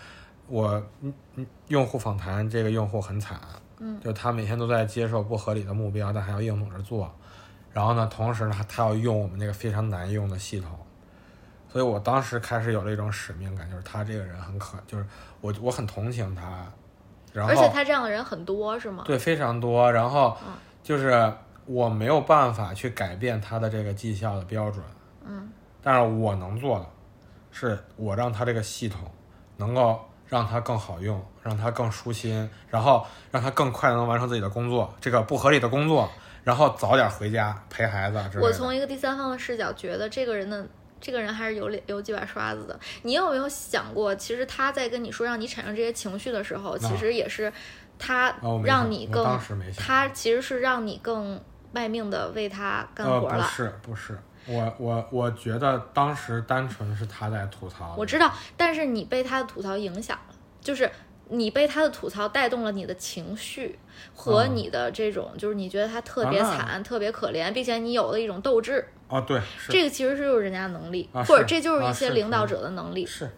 [0.47, 3.41] 我嗯嗯用户访谈这个用户很惨，
[3.81, 7.13] 嗯，就他每天都在接受不合理的目标，但还要硬努着做，
[7.73, 10.71] 然后呢，同时呢他要用我们那个非常难用的系统，
[11.69, 15.05] 所以我当时开始有了一种使命感，就是他这个人很可，就是
[15.41, 16.65] 我我很同情他，
[17.41, 19.05] 然后而且他这样的人很多，是吗？
[19.07, 19.93] 对，非常多。
[19.93, 21.33] 然后嗯就是
[21.67, 24.83] 我没有办法去改变他的这个绩效的标准，
[25.25, 25.51] 嗯，
[25.83, 26.87] 但是我能做的，
[27.51, 29.01] 是我让他这个系统
[29.57, 36.09] 能够让他更好用，让他更舒心，然后让他更快地能完成自己的工作，这个不合理的工作，
[36.45, 38.19] 然后早点回家陪孩子。
[38.41, 40.67] 我从一个第三方的视角觉得这个人的。
[41.01, 42.79] 这个人还是有脸有几把刷子的。
[43.03, 47.53] 你有没有想过，其实他在跟你说让你产生这些情绪的时候，其实也是
[47.99, 48.35] 他
[48.65, 49.39] 让你更，
[49.77, 51.41] 他其实是让你更
[51.73, 53.45] 卖命的为他干呃，活了。
[53.45, 57.95] 不是不是，我我我觉得当时单纯是他在吐槽。
[57.97, 60.91] 我知道，但是你被他的吐槽影响了，就是
[61.29, 63.79] 你被他的吐槽带动了你的情绪
[64.15, 64.57] 和嗯。
[64.57, 68.87] 你的这种，就是你觉得他特别惨、特别可怜，并且你有了一种斗志。
[69.09, 73.07] 啊，对，这个其实是就是人家的能力，啊或者这就是一些领导者的能力。
[73.07, 73.31] 是，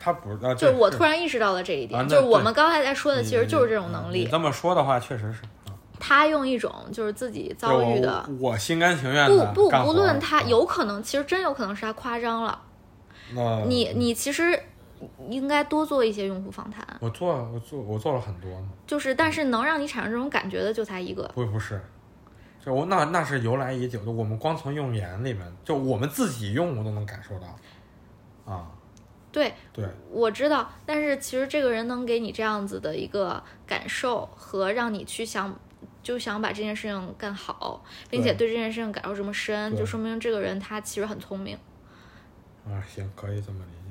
[0.00, 4.20] 他不是，呃，就是我突然意识到了这一点，就是我们刚才在说的，其实就是这种能力。
[4.20, 4.26] 你。
[4.26, 10.42] 这么说的话，确实是啊，他用一种就是自己遭遇的，我我心甘情愿不不不论他啊。
[10.46, 12.60] 有可能，其实真有可能是他夸张了。
[13.66, 14.58] 你你其实
[15.28, 21.30] 应该多做一些用户访谈，我做我做我做了很多呢，就是但是能让你产生这种感觉的就才一个。
[21.34, 21.80] 不不是，
[22.64, 28.70] 就我那那是由来已久的，我们光从用言里面，就我们自己用我都能感受到，啊，
[29.30, 35.58] 对，对，我知道，但是其实这个人能给你这样子的一个感受和让你去想。
[36.00, 41.56] 就想把这件事情干好，并且对这件事情感受这么深，就说明这个人他其实很聪明。
[42.66, 43.81] 啊，行，可以这么理解吧。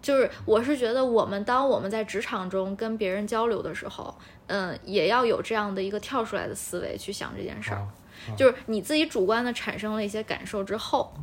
[0.00, 7.78] 就是我是觉得，我们当我们在职场中跟别人交流的时候，嗯，也要有这样的一个跳出来的思维去想这件事儿。
[7.78, 7.88] 啊
[8.36, 11.14] 就是你自己主观的产生了一些感受之后，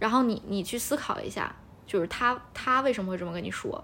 [0.00, 1.54] 然后你你去思考一下，
[1.86, 3.82] 就是他他为什么会这么跟你说？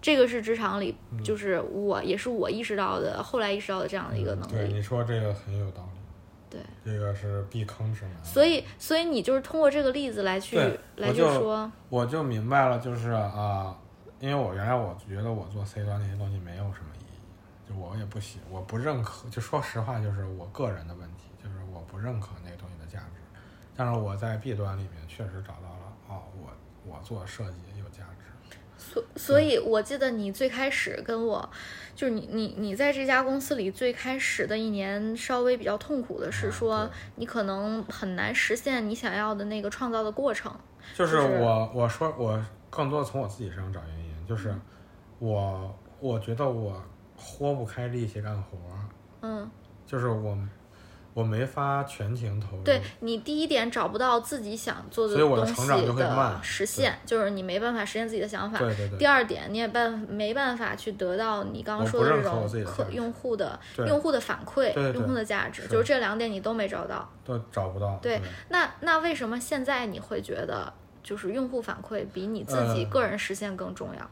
[0.00, 4.52] 这个是职场里，就是我也是我意识到的，后来意识到的这样的一个能力。
[4.52, 5.95] 对你说这个很有道理，
[6.48, 8.24] 对，这个是避坑指南。
[8.24, 10.56] 所以所以你就是通过这个例子来去
[10.96, 13.76] 来就说，我就明白了，就是啊、
[14.20, 19.28] 因为我原来我觉得我做 C 端那些东西没有什么意义，就我也不喜，我不认可。
[19.28, 23.20] 就说实话，就是我个人的问题，就是我不认可那个东西的价值。
[23.76, 26.50] 但是我在 B 端里面确实找到了，哦，我
[26.84, 28.26] 我做设计有价值。
[29.16, 31.48] 所所以，我记得你最开始跟我，
[31.94, 40.52] 就是你你你在这家公司里最开始的一年，稍微比较痛苦的是啊说，你可能很难实现你想要的那个创造的过程。
[40.94, 44.60] 就是就是我我说我更多的从我自己身上找原因，就是嗯。
[45.18, 46.82] 我我觉得我
[47.16, 48.84] 豁不开力气干活儿，
[49.22, 49.50] 嗯，
[49.86, 50.36] 就是我
[51.16, 52.62] 我没法全情投入。
[52.62, 58.58] 对你第一点找不到自己想做的东西成长就会慢实现，就是你没办法实现自己的想法。
[58.58, 67.10] 对对对第二点，你也办没办法去得到你刚刚说的这种客用户的用户的反馈、用户的价值，是就是这两点你都没找到。
[67.24, 67.98] 都找不到。
[68.02, 70.70] 对那那为什么现在你会觉得
[71.02, 74.10] 就是用户反馈比你自己呃个人实现更重要？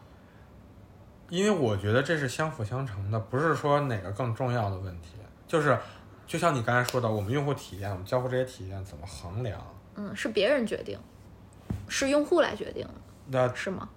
[1.29, 5.11] 因为我觉得这是相辅相成的，不是说哪个更重要的问题，
[5.47, 5.77] 就是
[6.27, 9.61] 就像你刚才说的，我们用户体验，我们交互这些体验怎么衡量？
[9.97, 10.99] 嗯，是别人决定，
[11.89, 12.95] 是用户来决定的，
[13.27, 13.89] 那是吗？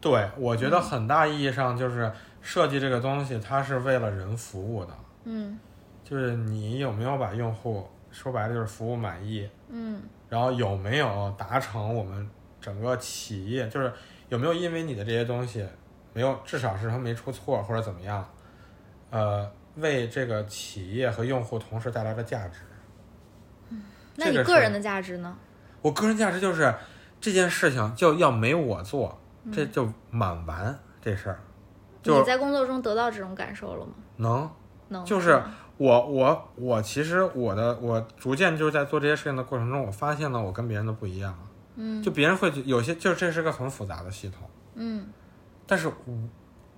[0.00, 2.10] 对我嗯觉得很大意义上就是
[2.40, 4.92] 设计这个东西，它是为了人服务的，
[5.24, 5.58] 嗯
[6.04, 12.28] 就是你有没有把用户说白了就是服务满意，嗯然后有没有达成我们
[12.60, 13.92] 整个企业，就是
[14.28, 15.66] 有没有因为你的这些东西
[16.12, 18.28] 没有，至少是它没出错或者怎么样，
[19.10, 22.60] 呃，为这个企业和用户同时带来的价值。
[23.70, 23.82] 嗯
[24.16, 25.36] 那你个人的价值呢？
[25.82, 26.74] 我个人价值就是
[27.20, 29.18] 这件事情就要没我做，
[29.52, 31.38] 这就满完这事儿，
[32.02, 33.92] 就你在工作中得到这种感受了吗？
[34.16, 34.50] 能
[34.88, 35.42] 能就是
[35.76, 41.38] 我我我其实我的我逐渐就是在做这些事情的过程中，我发现了我跟别人的不一样。
[41.78, 45.06] 嗯就别人会有些，就是这是个很复杂的系统，嗯
[45.66, 45.94] 但是我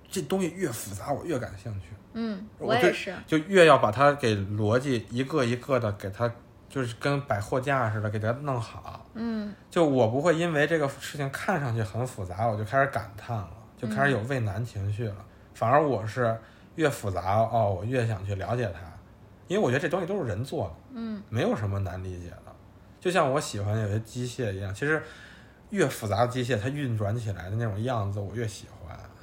[0.09, 3.13] 这东西越复杂，我越感兴趣，嗯，我也是。
[3.27, 6.31] 就越要把它给逻辑一个一个的给它，
[6.67, 9.05] 就是跟摆货架似的给它弄好。
[9.13, 15.15] 嗯就我不会因为这个事情看上去很复杂，我就开始感叹了，就开始有畏难情绪了。
[15.53, 16.37] 反而我是
[16.75, 18.79] 越复杂哦，我越想去了解它，
[19.47, 22.55] 因为我觉得这东西都是人做的，嗯没有什么难理解的。
[22.99, 25.01] 就像我喜欢有些机械一样，其实
[25.69, 28.78] 越复杂的机械，它运转起来的那种样子，我越喜欢。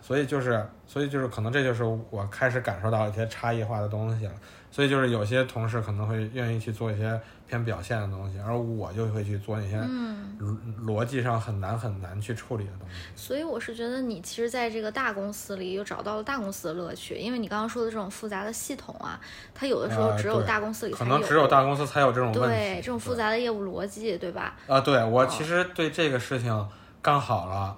[0.07, 4.33] 所以就是，所以就是，可能这就是我开始感受到一些差异化的东西了。
[4.71, 10.37] 所以就是有些同事可能会愿意去做一些偏表现的东西，而我就会去做那些嗯，
[10.85, 12.95] 逻逻辑上很难很难去处理的东西。
[13.17, 19.19] 所以我是觉得你其实在这个大公司里又找到了大公司的乐趣，因为你刚刚说的这种复杂的系统啊，
[19.55, 22.47] 它有的时候呃只有大公司里才可能只有大公司才有这种问题。
[22.49, 24.55] 对这种复杂的业务逻辑，对吧？
[24.69, 26.69] 啊，对我哦其实对这个事情
[27.01, 27.77] 干好了，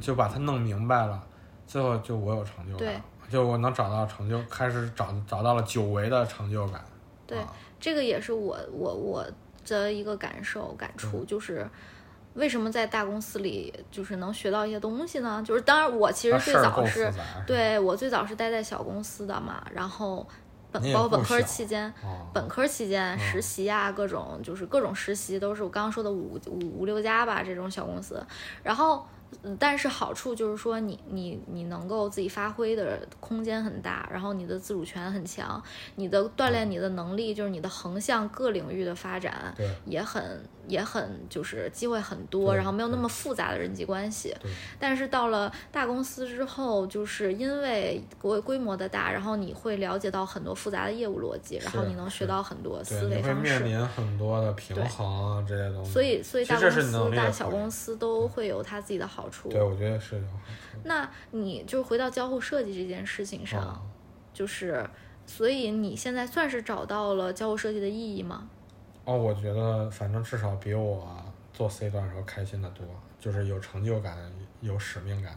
[0.00, 1.22] 就把它弄明白了，
[1.66, 6.84] 最后就我有成就对感，就我能找到成就，开始找找到了久违的成就感。
[7.26, 9.26] 对啊这个也是我我我
[9.66, 11.68] 的一个感受感触，就是
[12.34, 15.42] 为什么在大公司里就是能学到一些东西呢？
[15.44, 17.12] 就是当然我其实最早是，
[17.46, 20.26] 对我最早是待在小公司的嘛，然后
[20.72, 21.88] 本包括本科期间。
[22.02, 28.20] 哦本科期间实习啊，各种就是各种实习都是我刚刚说的五五五六家吧这种小公司，
[28.62, 29.13] 然后嗯
[29.58, 35.62] 但是好处就是说你你你能够自己发挥的空间很大，然后你的自主权很强，
[35.96, 44.34] 你的锻炼你的能力，就是你的横向各领域的发展对也很也很就是机会很多，然后没有那么复杂的人际关系。
[44.40, 53.60] 对但是到了大公司之后，就是因为规规模的大，然后你会了解到很多复杂的业务逻辑，然后你能学到很多，思维方式。
[53.60, 55.90] 面临很多的平衡啊这些东西。
[55.90, 59.48] 所以，所以大公司、大小公司都会有它自己的好处。
[59.48, 60.78] 对，我觉得是有好处。
[60.84, 63.82] 那你就回到交互设计这件事情上，啊
[64.32, 64.88] 就是，
[65.26, 68.48] 所以你现在算是找到了交互设计的意义吗？
[69.04, 71.06] 哦，我觉得反正至少比我
[71.52, 72.86] 做 C 端的时候开心的多，
[73.20, 74.16] 就是有成就感、
[74.60, 75.36] 有使命感。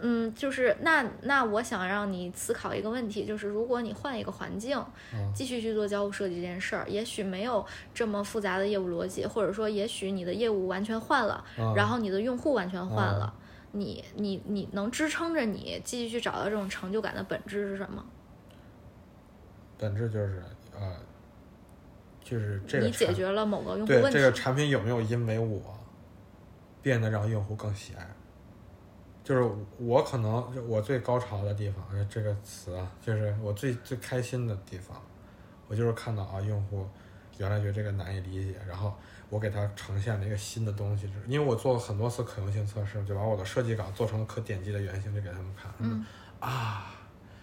[0.00, 4.78] 嗯，就是那那我想让你思考一个问题，就是如果你换一个环境，
[5.12, 13.34] 嗯继续去做交互设计这件事儿，也许没有这么复杂的业务逻辑，或者说也许你的业务完全换了，嗯然后你的用户完全换了，
[13.72, 18.04] 你你你能支撑着你继续去找到这种成就感的本质是什么？
[19.76, 20.42] 本质就是
[20.74, 20.96] 呃，
[22.22, 24.10] 就是这个你解决了某个用户问题。
[24.10, 25.60] 对这个产品有没有因为我
[26.82, 28.08] 变得让用户更喜爱？
[29.28, 34.96] 就是我可能我最高潮的地方，呃这个词啊，就是我最最开心的地方，
[35.66, 36.88] 我就是看到啊，用户
[37.36, 38.96] 原来觉得这个难以理解，然后
[39.28, 46.02] 我给他呈现了一个新的东西，就是因为我做了很多次可用性测试，就把我的设计稿做成了可点击的原型，就给他们看，嗯。
[46.40, 46.90] 啊，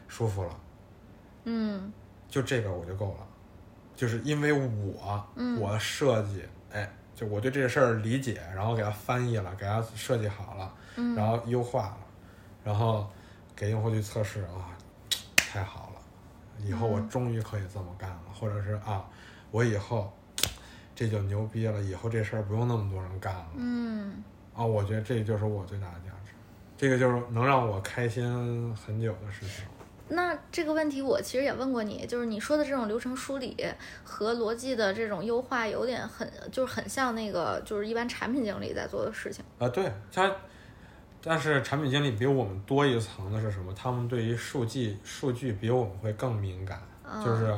[0.07, 0.59] 舒服了，
[1.43, 1.93] 嗯。
[2.27, 3.27] 就这个我就够了，
[3.95, 11.15] 就是因为我，嗯我设计，哎，就我对这个事儿理解，然后给它翻译了，给它设计好了，嗯。
[11.15, 11.97] 然后优化了，
[12.63, 13.09] 然后
[13.55, 14.75] 给用户去测试啊，
[15.37, 16.01] 太好了，
[16.59, 17.09] 以后我嗯。
[17.09, 19.05] 终于可以这么干了，或者是啊，
[19.49, 20.11] 我以后
[20.93, 24.21] 这就牛逼了，以后这事儿不用那么多人干了，嗯。
[24.53, 26.31] 啊，我觉得这就是我最大的价值，
[26.77, 29.65] 这个就是能让我开心很久的事情。
[30.07, 33.57] 那这个问题我其实也问过你，就是你说的这种流程梳理
[34.03, 39.43] 和逻辑的这种优化，有点很就是很像那个就是一般产品经理在做的事情。
[39.57, 40.31] 啊，对他，
[41.23, 43.73] 但是产品经理比我们多一层的是什么？
[43.73, 46.79] 他们对于数据数据比我们会更敏感，
[47.23, 47.51] 就是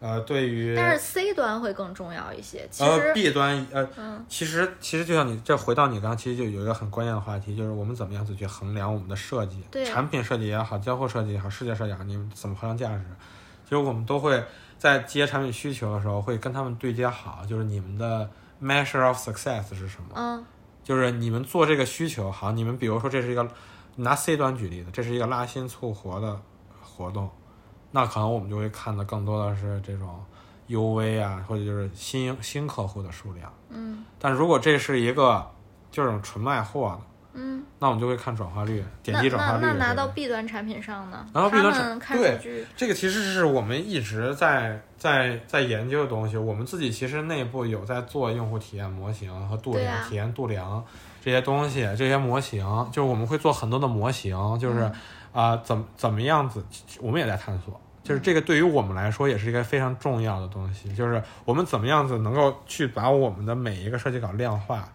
[0.00, 2.68] 呃，对于但是 C 端会更重要一些。
[2.70, 13.04] 其呃实，B 端呃，嗯其实其实就像你这回到你刚刚，其实就有一个很关键的话题，就是我们怎么样子去衡量我们的设计，对产品设计也好，交互设计也好，视觉设计也好，你们怎么衡量价值？
[13.64, 14.42] 其实我们都会
[14.78, 18.30] 在接产品需求的时候，会跟他们对接好，就是你们的
[18.62, 20.10] measure of success 是什么？
[20.14, 20.44] 嗯
[20.84, 23.46] 就是你们做这个需求好，你们比如说这是一个
[23.96, 26.40] 拿 C 端举例子，这是一个拉新促活的
[26.80, 27.28] 活动，
[27.90, 30.22] 那可能我们就会看的更多的是这种
[30.68, 33.52] UV 啊，或者就是新新客户的数量。
[33.70, 35.46] 嗯但如果这是一个
[35.90, 37.00] 就是纯卖货的，
[37.34, 39.62] 嗯，那我们就会看转化率、点击转化率。
[39.62, 41.24] 那那拿到对 B 端产品上呢？
[41.32, 46.36] 拿到 B 端产品看对这个其实是我们一直在在在研究的东西。
[46.36, 50.84] 我们自己其实内部有在做用户体验模型和度量、啊体验度量
[51.22, 54.90] 这些东西，这些模型，就是我们会做很多的模型，就是
[55.32, 56.64] 啊、嗯怎么怎么样子，
[57.00, 57.80] 我们也在探索。
[58.02, 64.90] 就是这个对于我们来说也是一个非常重要的东西，就是我们怎么样子能够去把我们的每一个设计稿量化，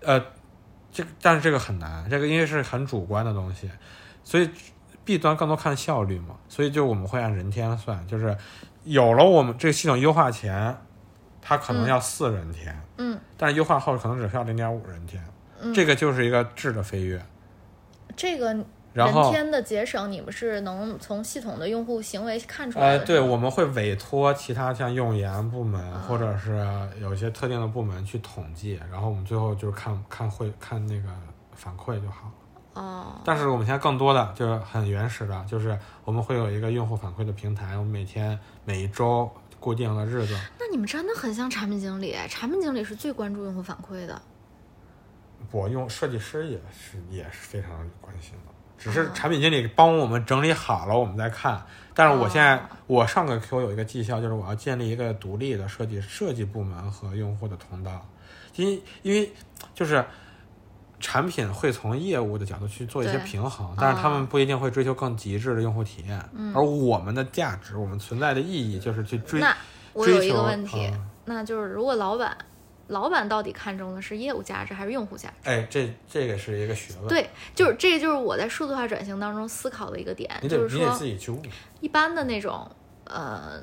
[0.00, 0.18] 呃，
[0.90, 3.70] 这个但是这个很难，这个因为是很主观的东西，
[4.24, 4.48] 所以
[5.04, 8.34] 弊端更多看效率嘛，所以就我们会按人天算，就是
[8.84, 10.74] 有了我们这个系统优化前，
[11.42, 15.22] 它可能要四人天，嗯但是优化后可能只需要零点五人天，
[15.60, 17.22] 嗯，这个就是一个质的飞跃。
[18.16, 18.56] 这个
[18.92, 23.04] 然后人天的节省，你们是能从系统的用户行为看出来呃，的。
[23.04, 26.66] 对，我们会委托其他像用研部门啊或者是
[27.00, 31.08] 有一些特定的部门去统计，然后我们最后就是看看会看那个
[31.54, 32.32] 反馈就好了。
[32.74, 44.20] 哦，但是我们现在更多的就是很原始的，就是我们会有一个用户反馈的平台，我们每天每一周固定的日子，那你们真的很像产品经理，产品经理是最关注用户反馈的。
[45.50, 47.70] 我用设计师也是也是非常
[48.00, 51.62] 关心的，只是哦产品经理帮我们整理好了，我们再看。
[51.94, 52.60] 但是我现在、哦。
[52.88, 58.04] 我上个 Q 有一个绩效，就是我要建立一个独立的设计设计部门和用户的通道，
[58.56, 59.32] 因因为
[59.74, 60.04] 就是。
[61.02, 64.26] 产品会从业务的角度去做一些平衡，但是他们哦。
[64.28, 66.52] 不一定会追求更极致的用户体验，嗯。
[66.54, 69.56] 而我们的价值，我们存在的意义就是去追那
[69.94, 71.10] 我有一个问题，嗯。
[71.24, 72.36] 那就是如果老板，
[72.90, 75.50] 老板到底看重的是业务价值还是用户价值？
[75.50, 81.40] 哎，这这个是一个学问，对，就是这个就是我在数字化转型当中思考的一个点，就是说你得自己去悟。
[81.80, 82.70] 一般的那种，
[83.04, 83.60] 呃，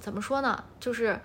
[0.00, 0.64] 怎么说呢？
[0.80, 1.18] 就是，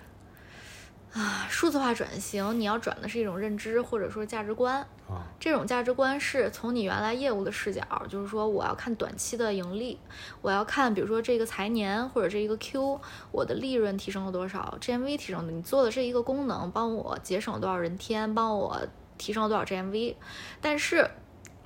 [1.14, 4.82] 啊，数字化转型，你要转的是一种认知或者说价值观。
[5.08, 10.00] 啊，这种价值观是从你原来业务的视角，就是说我要看短期的盈利，
[10.42, 13.00] 我要看比如说这个财年或者这一个 Q，
[13.32, 18.82] 我的利润提升了多少，GMV 提升的，你做的这一个功能帮我节省了多少人天，帮我
[19.18, 20.16] 提升了多少 GMV，
[20.62, 21.10] 但是。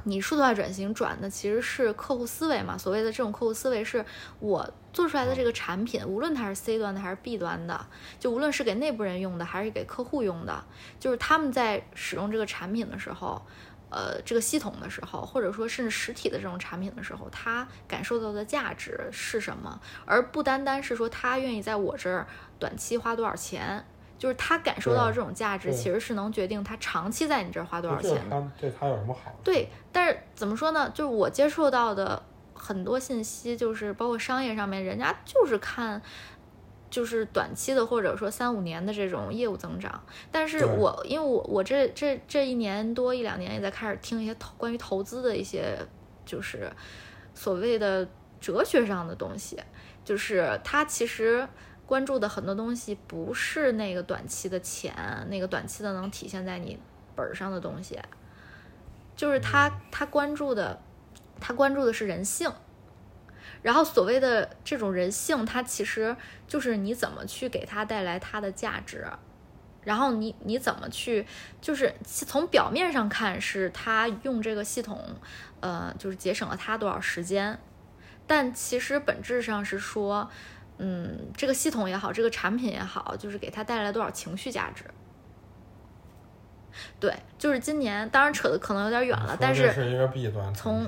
[0.08, 2.78] 你数字化转型转的其实是客户思维嘛？
[2.78, 4.06] 所谓的这种客户思维是
[4.40, 7.86] 我做出来的这个产品，无论它是 C 端的还是 B 端的，
[8.18, 10.64] 就无论是给内部人用的还是给客户用的，
[10.98, 13.42] 就是他们在使用这个产品的时候，
[13.90, 22.26] 呃，这个系统的时候，或者说甚至实体的这种产品的时候，他感受到的价值是什么，而不单单是说他愿意在我这儿
[22.58, 23.86] 短期花多少钱。
[24.18, 28.52] 就是他感受到这种价值，其实是能决定他长期在你这儿花多少钱的。
[28.60, 29.32] 对他有什么好？
[29.44, 30.90] 对，但是怎么说呢？
[30.90, 32.22] 就是我接触到的
[32.54, 36.02] 很多信息，就是包括商业上面，人家就是看，
[36.90, 40.04] 就是短期的或者说三五年的这种业务增长。
[40.32, 45.78] 但是我因为我我这这这一年多一两年也在开始听一些投关于投资的一些，
[46.26, 46.72] 就是
[47.36, 48.08] 所谓的
[48.42, 49.60] 哲学上的东西，
[50.04, 51.48] 就是它其实。
[51.88, 54.94] 关注的很多东西不是那个短期的钱，
[55.30, 56.78] 那个短期的能体现在你
[57.16, 57.98] 本儿上的东西，
[59.16, 60.78] 就是他他关注的，
[61.40, 62.52] 他关注的是人性。
[63.62, 66.16] 然后所谓的这种人性，它其实
[66.46, 69.08] 就是你怎么去给他带来他的价值，
[69.82, 71.26] 然后你你怎么去，
[71.62, 75.02] 就是从表面上看是他用这个系统，
[75.62, 77.58] 呃，就是节省了他多少时间，
[78.28, 80.30] 但其实本质上是说。
[80.80, 84.84] 嗯，这个系统也好，这个产品也好，就是给他带来多少情绪价值。
[87.00, 90.88] 对，就是今年，当然扯的可能有点远了，但是是一个弊端从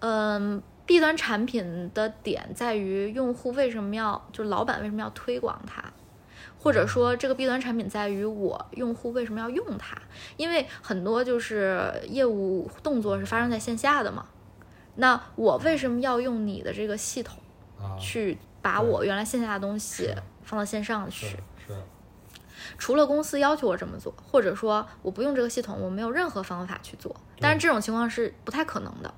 [0.00, 5.84] 嗯弊端产品的点在于用户为什么要，就是老板为什么要推广它，
[6.58, 9.96] 或者说这个弊端产品在于我用户为什么要用它？
[10.36, 14.26] 因为很多就是业务动作是发生在线下的嘛，
[14.96, 17.38] 那我为什么要用你的这个系统？
[17.98, 21.74] 去把我原来线下的东西放到线上去，是。
[22.78, 27.14] 除了公司要求我这么做，或者说我不用这个系统，我没有任何方法去做。
[27.40, 29.12] 但是这种情况是不太可能的，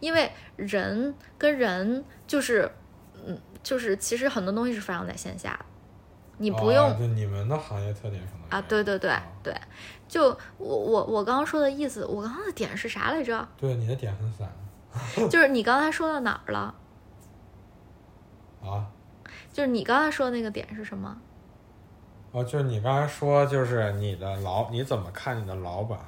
[0.00, 2.70] 因为人跟人就是，
[3.24, 5.64] 嗯，就是其实很多东西是发生在线下的，
[6.36, 6.98] 你不用。
[6.98, 9.54] 就你们的行业特点可能啊，对对对对，
[10.06, 10.26] 就
[10.58, 13.48] 我我我刚刚说的意思，我刚刚的点是啥来着？
[13.56, 14.46] 对，你的点很散。
[15.30, 16.74] 就是你刚才说到哪儿了？
[18.62, 18.86] 啊，
[19.52, 21.16] 就是你刚才说的那个点是什么？
[22.32, 25.98] 哦，就是你刚才说，就是你的老你怎么看你的老板？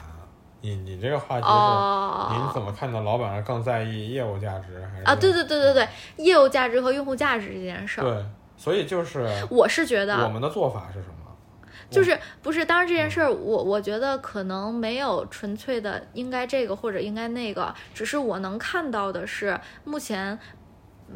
[0.60, 3.00] 你你这个话题是你怎么看你的？
[3.00, 5.16] 老板更在意业务价值还是啊？
[5.16, 5.88] 对对对对对，
[6.18, 8.04] 业务价值和用户价值这件事儿。
[8.04, 8.24] 对，
[8.56, 11.14] 所以就是我是觉得我们的做法是什么？
[11.90, 12.64] 就是不是？
[12.64, 20.38] 当然这件事儿，我我觉得可能没有纯粹的应该这个或者应该那个，只是我能看到的是目前。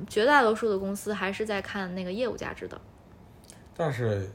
[0.07, 2.81] 绝大多数的公司还是在看那个业务价值的，
[3.77, 4.31] 但是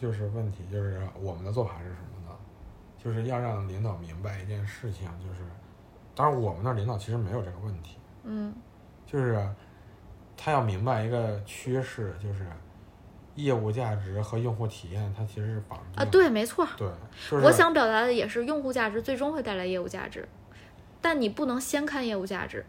[0.00, 2.36] 就是问题就是我们的做法是什么呢？
[2.98, 5.40] 就是要让领导明白一件事情，就是
[6.14, 8.54] 当然我们那领导其实没有这个问题，嗯，
[9.06, 9.48] 就是
[10.36, 12.46] 他要明白一个趋势，就是
[13.36, 20.28] 业务价值和用户体验它其实是绑定啊，对，没错，对，是我想表达的也是用户价值最终会带来业务价值，
[21.00, 22.66] 但你不能先看业务价值。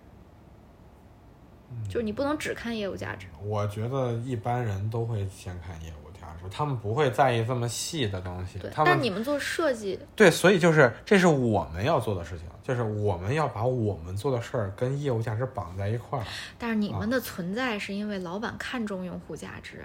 [1.88, 3.28] 就是你不能只看业务价值。
[3.44, 8.60] 我觉得一般人都会先看业务价值，他们不会在意这么细的东西。
[8.60, 16.26] 对，但你们做设计，对，所以就是这是我们要做的事情，就是我们要把我们做的事儿跟业务价值绑在一块儿。
[16.58, 19.84] 但是你们的存在是因为老板看重用户价值。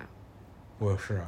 [0.79, 1.23] 我是。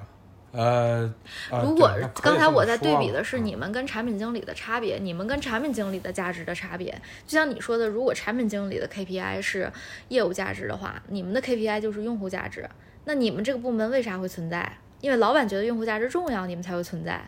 [0.57, 1.15] 呃，
[1.63, 1.91] 如果
[2.23, 6.91] 刚才我在对比的是你们跟产品经理的差别，你们跟产品经理的价值的差别，
[7.27, 9.71] 就像你说的，如果产品经理的 KPI 是
[10.09, 12.67] 业务价值的话，你们的 KPI 就是用户价值。
[13.05, 14.79] 那你们这个部门为啥会存在？
[15.03, 17.23] 因为老板觉得用户价值重要，你们才会存在。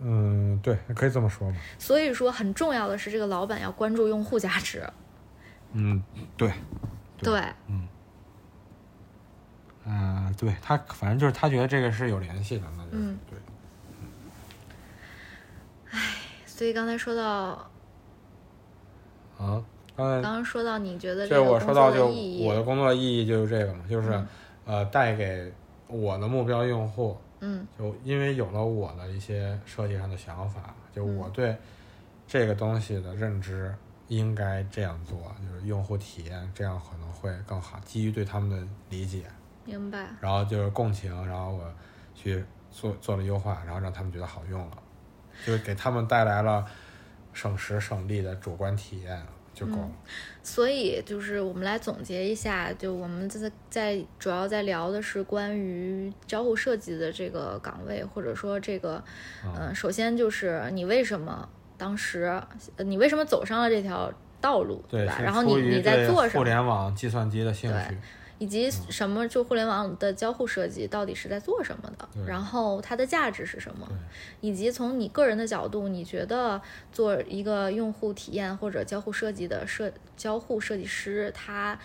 [0.00, 1.56] 嗯，对，可以这么说嘛。
[1.78, 4.82] 所以说，很重要的是这个老板要关注用户价值。
[5.72, 6.02] 嗯，
[6.36, 6.52] 对，
[7.18, 7.88] 对，嗯。
[9.92, 12.90] 嗯，对他，反正就是他觉得这个是有联系的，那就
[13.28, 13.36] 对。
[15.90, 16.14] 唉，
[16.46, 17.68] 所以刚才说到，
[19.36, 19.60] 啊，
[19.96, 24.24] 刚才刚刚说到，你觉得这我说到就我的工作意义就是这个嘛，就是
[24.64, 25.52] 呃，带给
[25.88, 31.56] 我的目标用户，嗯，就因为有了我的一些设计上的想法，就我对
[32.28, 33.74] 这个东西的认知
[34.06, 39.24] 应该这样做，就是用户体验这样可能会更好，基于对他们的理解。
[39.70, 40.08] 明白。
[40.20, 41.74] 然后就是共情，然后我
[42.14, 44.78] 去做做了优化，然后让他们觉得好用了，
[45.46, 46.64] 就是给他们带来了
[47.32, 49.22] 省时省力的主观体验
[49.54, 49.90] 就够了。
[50.42, 59.02] 所以就是我们来总结一下，就我们在在主要在聊的是关于交互设计的这个岗位，或者说这个，
[59.44, 62.40] 嗯、首先就是你为什么当时
[62.76, 64.88] 呃你为什么走上了这条道路，吧？
[64.90, 66.40] 对吧然后你你在做什么？
[66.40, 67.98] 互联网计算机的兴趣，
[68.40, 73.86] 以及什么就互联网的交互设计到底是在做什么的，然后它的价值是什么，
[74.40, 76.60] 以及从你个人的角度，你觉得
[76.90, 81.78] 做一个用户体验或者交互设计的设交互设计师，他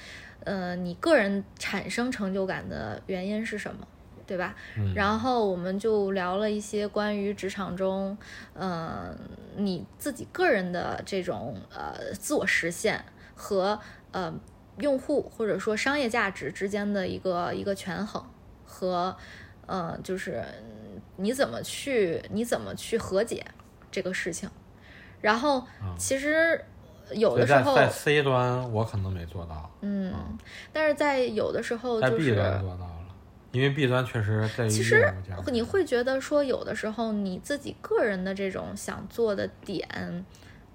[0.46, 3.86] 呃，你个人产生成就感的原因是什么？
[4.28, 4.56] 对吧？
[4.78, 8.18] 嗯然后我们就聊了一些关于职场中，
[8.56, 9.16] 嗯、
[9.56, 13.06] 你自己个人的这种呃自我实现
[13.36, 13.80] 和
[14.12, 14.34] 呃
[14.80, 18.24] 用户或者说商业价值之间的一个一个权衡
[18.66, 19.16] 和
[19.66, 20.44] 呃就是
[21.18, 23.46] 你怎么去你怎么去和解
[23.90, 24.50] 这个事情。
[25.22, 25.66] 然后
[25.98, 26.64] 其实
[27.12, 30.14] 有的时候，在在 C 端我可能没做到，嗯，
[30.72, 33.08] 但是在有的时候在就 B 是端做到了，
[33.52, 35.12] 因为 B 端确实在于其实
[35.52, 40.26] 你会觉得说，有的时候你自己个人的这种想做的点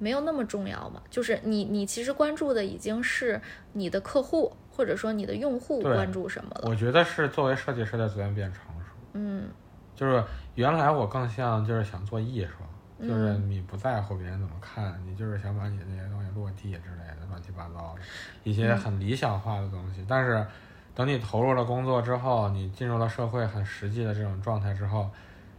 [0.00, 1.00] 没有那么重要嘛？
[1.08, 3.40] 就是你你其实关注的已经是
[3.74, 6.62] 你的客户或者说你的用户关注什么了。
[6.68, 8.92] 我觉得是作为设计师的逐渐变成熟。
[9.12, 9.48] 嗯
[9.94, 10.24] 就是
[10.54, 18.00] 原来我更像就是想做艺术，就是嗯你不在乎别人怎么看，你就是想把你的那些东西落地之类的乱七八糟的
[18.42, 20.04] 一些很理想化的东西。
[20.08, 20.46] 但是
[20.94, 25.10] 等你投入了工作之后，你进入了社会很实际的这种状态之后，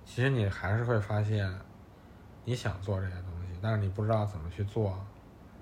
[0.04, 1.48] 其实你还是会发现
[2.44, 3.31] 你想做这些东西，
[3.62, 4.98] 但是你不知道怎么去做。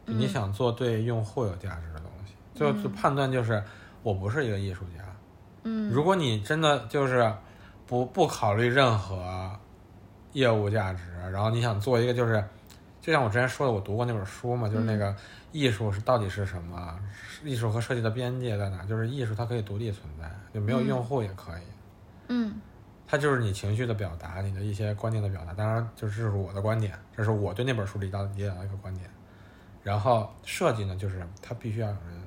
[0.05, 3.63] 你想做对用户有价值的东西，最后就判断就是
[4.01, 5.03] 我不是一个艺术家，
[5.63, 5.91] 嗯。
[5.91, 7.31] 如果你真的就是
[7.85, 9.51] 不不考虑任何
[10.33, 12.43] 业务价值，然后你想做一个就是，
[12.99, 15.15] 就像我之前说的，我读过那本书嘛，就是那个
[15.51, 16.99] 艺术是到底是什么？
[17.43, 18.83] 艺术和设计的边界在哪？
[18.85, 21.61] 就是艺术它可以独立存在，就没有用户也可以，
[22.29, 22.55] 嗯
[23.11, 25.51] 它就是你情绪的表达，你的一些观念的表达。
[25.51, 29.09] 当然，就是这是我的观点，这是我对那本书里到理解到的一个观点。
[29.81, 32.21] 然后设计呢，就是它必须要有人，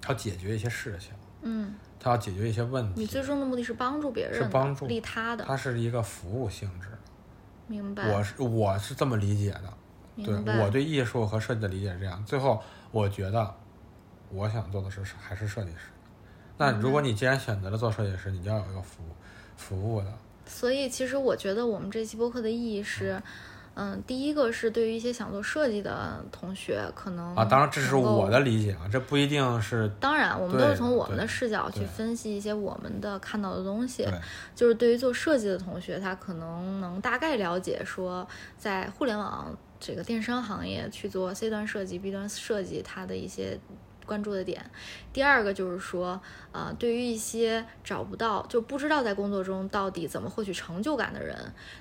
[0.00, 1.10] 它要解决一些事情，
[1.40, 3.00] 嗯，它要解决一些问题。
[3.00, 6.86] 你最终的目的是帮助别人，是帮助利他的，它是一个服务性质，
[7.66, 8.08] 明白？
[8.12, 9.74] 我是我是这么理解的。
[10.24, 10.62] 对。
[10.62, 12.24] 我对艺术和设计的理解是这样。
[12.24, 13.52] 最后，我觉得
[14.30, 15.88] 我想做的是还是设计师。
[16.56, 19.08] 那如果你既然选择了做设计师，你就要有一个服务
[19.62, 20.06] 服务的。
[20.44, 23.22] 所以其实我觉得我们这期播客的意义是，
[23.74, 34.06] 嗯，第一个是对于一些想做设计的同学，可能啊，当然这是我的理解啊，这不一定是当然，我们都是从我们的视角去分析一些我们的看到的东西。
[34.54, 38.26] 就是对于做设计的同学，他可能能大概了解说，
[38.58, 43.58] 在互联网这个电商行业去做 C 端设计、B 端设计，它的一些
[44.06, 44.64] 关注的点。
[45.12, 46.20] 第二个就是说，
[46.52, 51.36] 呃，对于一些找不到就不知道在工作中到底怎么获取成就感的人，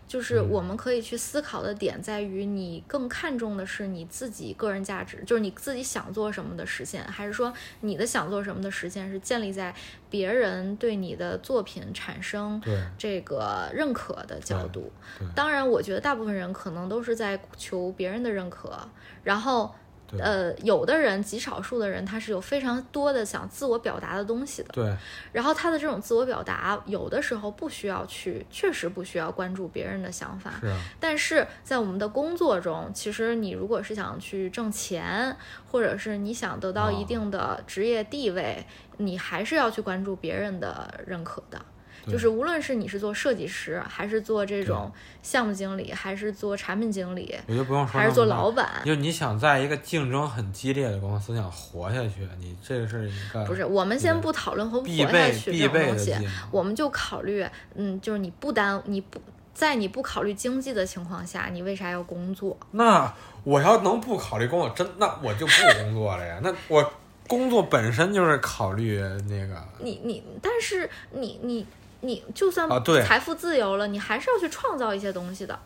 [0.07, 9.73] 就是嗯我们可以去思考的点在于，你更看重的是你自己个人价值，就是你自己想做什么的实现，还是说你的想做什么的实现是建立在
[10.09, 12.61] 别人对你的作品产生
[12.97, 14.91] 这个认可的角度。
[15.33, 18.77] 当然，我觉得大部分人可能都是在求别人的认可，
[19.23, 19.73] 然后。
[20.11, 24.69] 对呃，有的人极少数的人，他是有非常多的想自我表达的东西的。
[24.73, 24.95] 对
[25.31, 30.53] 然后他的这种自我表达，有的时候不需要去，确实不需要关注别人的想法。
[30.59, 35.35] 是啊，但是在我们的工作中，其实你如果是想去挣钱，
[35.71, 38.65] 或者是你想得到一定的职业地位，
[38.97, 41.59] 你还是要去关注别人的认可的。
[42.05, 44.91] 对就是无论是你是做设计师，还是做这种
[45.21, 56.15] 项目经理，还是做产品经理，我就不用说还是做老板，就你想在一个竞争很激烈的公司想活下去，你这个是一个不是，我们先不讨论和不必活下去备必这种东西。
[56.49, 57.45] 我们就考虑，
[57.75, 59.19] 嗯，就是你不耽你不
[59.53, 62.57] 在你不考虑经济的情况下，你为啥要工作？
[62.71, 63.13] 那
[63.43, 65.53] 我要能不考虑工作，真那我就不
[65.83, 66.39] 工作了呀。
[66.41, 66.93] 那我
[67.27, 68.99] 工作本身就是考虑
[69.29, 71.65] 那个，你你，但是你你
[72.01, 72.67] 你，就算
[73.03, 75.57] 财富自由了，你还是要去创造一些东西的，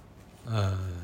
[0.45, 1.02] 嗯，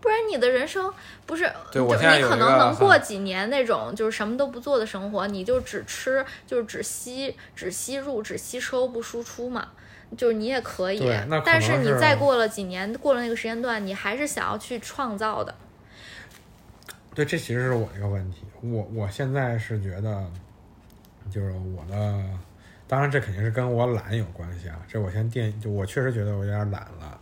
[0.00, 0.92] 不然你的人生
[1.26, 9.68] 不是，就对我现在你可能能过几年那种就是什么都不做的生活，你就只吃就是只吸只吸入只吸收不输出嘛。
[10.14, 11.10] 就是你也可以
[11.42, 15.54] 但是你再过了几年，过了那个时间段，你还是想要去创造的。
[17.14, 18.42] 对，这其实是我一个问题。
[18.60, 20.22] 我我现在是觉得，
[21.30, 22.22] 就是我的
[22.92, 24.78] 当然这肯定是跟我懒有关系啊。
[24.86, 27.20] 这我先垫，就我确实觉得我有点懒了。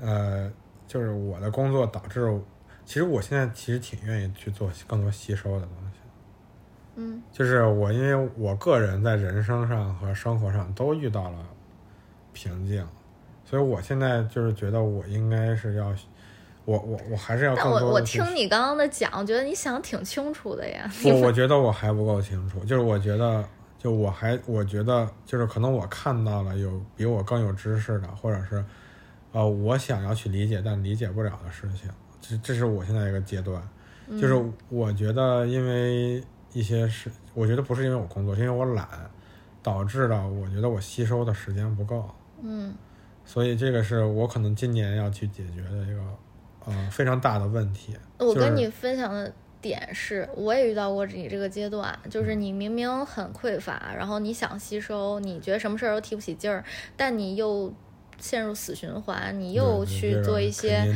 [0.00, 0.50] 呃，
[0.88, 2.40] 就是我的工作导致，
[2.86, 5.98] 其实我现在其实挺愿意去做更多吸收的东西。
[6.96, 11.36] 嗯就是我，因为我个人在人生上和生活上都遇到了
[12.32, 12.82] 瓶颈，
[13.44, 15.94] 所以我现在就是觉得我应该是要，
[16.64, 20.90] 我我我还是要更但我我听你刚刚的讲，我觉得你想挺清楚的呀。
[21.04, 23.46] 我我觉得我还不够清楚，就是我觉得，
[23.84, 28.64] 就我还我觉得，就是可能我看到了有比我更有知识的，或者是，
[29.32, 33.62] 呃，我想要去理解但理解不了的事情，这这是我现在一个阶段，
[34.18, 36.24] 就是我觉得因为
[36.54, 38.88] 一些事，我觉得不是因为我工作，是因为我懒，
[39.62, 42.08] 导致了我觉得我吸收的时间不够，
[42.40, 42.74] 嗯。
[43.26, 46.00] 所以这个是我可能今年要去解决的一个，
[46.64, 47.94] 呃，非常大的问题。
[48.18, 49.30] 就是我跟你分享的
[49.64, 56.62] 点是，我也遇到过你这个阶段，就是你明明很匮乏，然后你想吸收，你觉得什么事儿都提不起劲儿，
[56.98, 57.72] 但你又
[58.18, 60.86] 陷入死循环，你又去做一些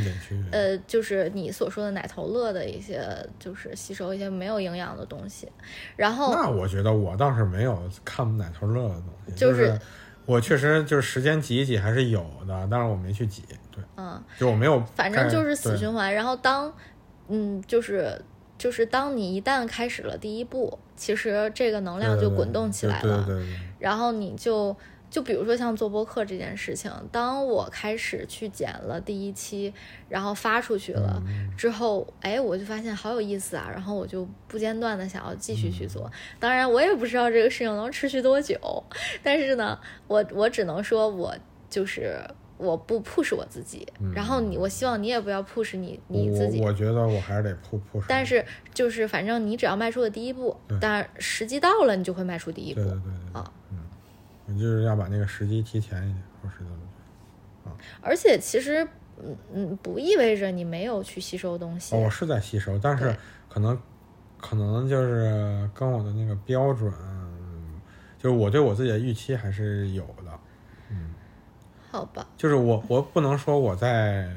[0.53, 3.03] 呃，就是你所说的奶头乐的一些，
[3.39, 5.49] 就是吸收一些没有营养的东西，
[5.97, 9.81] 然后那我觉得我倒是没有看奶头乐的东西，就就是
[10.27, 13.43] 我确实就是时间挤一挤还是有的，但是我没去挤，
[13.73, 16.15] 对，嗯，就我没有，反正就是死循环。
[16.15, 16.71] 然后当，
[17.29, 18.21] 嗯，就是
[18.59, 23.27] 就是当你一旦开始了第一步，其实这个能量就滚动起来了，
[23.79, 24.77] 然后你就。
[25.11, 29.73] 就比如说像做播客这件事情，当我开始去剪了第一期，
[30.07, 36.13] 然后发出去了、嗯之后，哎，我就发现好有意思啊，然后我就不间断的想要继续去嗯做。
[36.39, 38.85] 当然，我也不知道这个事情能持续多久，
[39.23, 41.35] 但是呢，我我只能说，我
[41.71, 42.21] 就是
[42.59, 46.67] 我不 push 我自己，然后你，我希望你也不要 push 你你自己嗯我。
[46.67, 48.05] 我觉得我还是得 push。
[48.09, 48.45] 但是
[48.75, 53.53] 就是反正你只要迈出了第一步，但时机到了，你就会迈出第一步对对对对啊。
[53.71, 53.79] 嗯，
[54.47, 57.77] 我就是要把那个时机提前一点，说实在的。
[58.01, 58.83] 而且其实，
[59.23, 61.95] 嗯嗯，不意味着你没有去吸收东西。
[61.95, 63.15] 哦，我是在吸收，但是
[63.49, 63.79] 可能
[64.41, 66.93] 可能就是跟我的那个标准，
[68.19, 70.38] 就是我对我自己的预期还是有的。
[71.99, 74.29] 好吧，就是我我不能说我在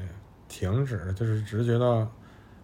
[0.48, 2.06] 停止，就是只是觉得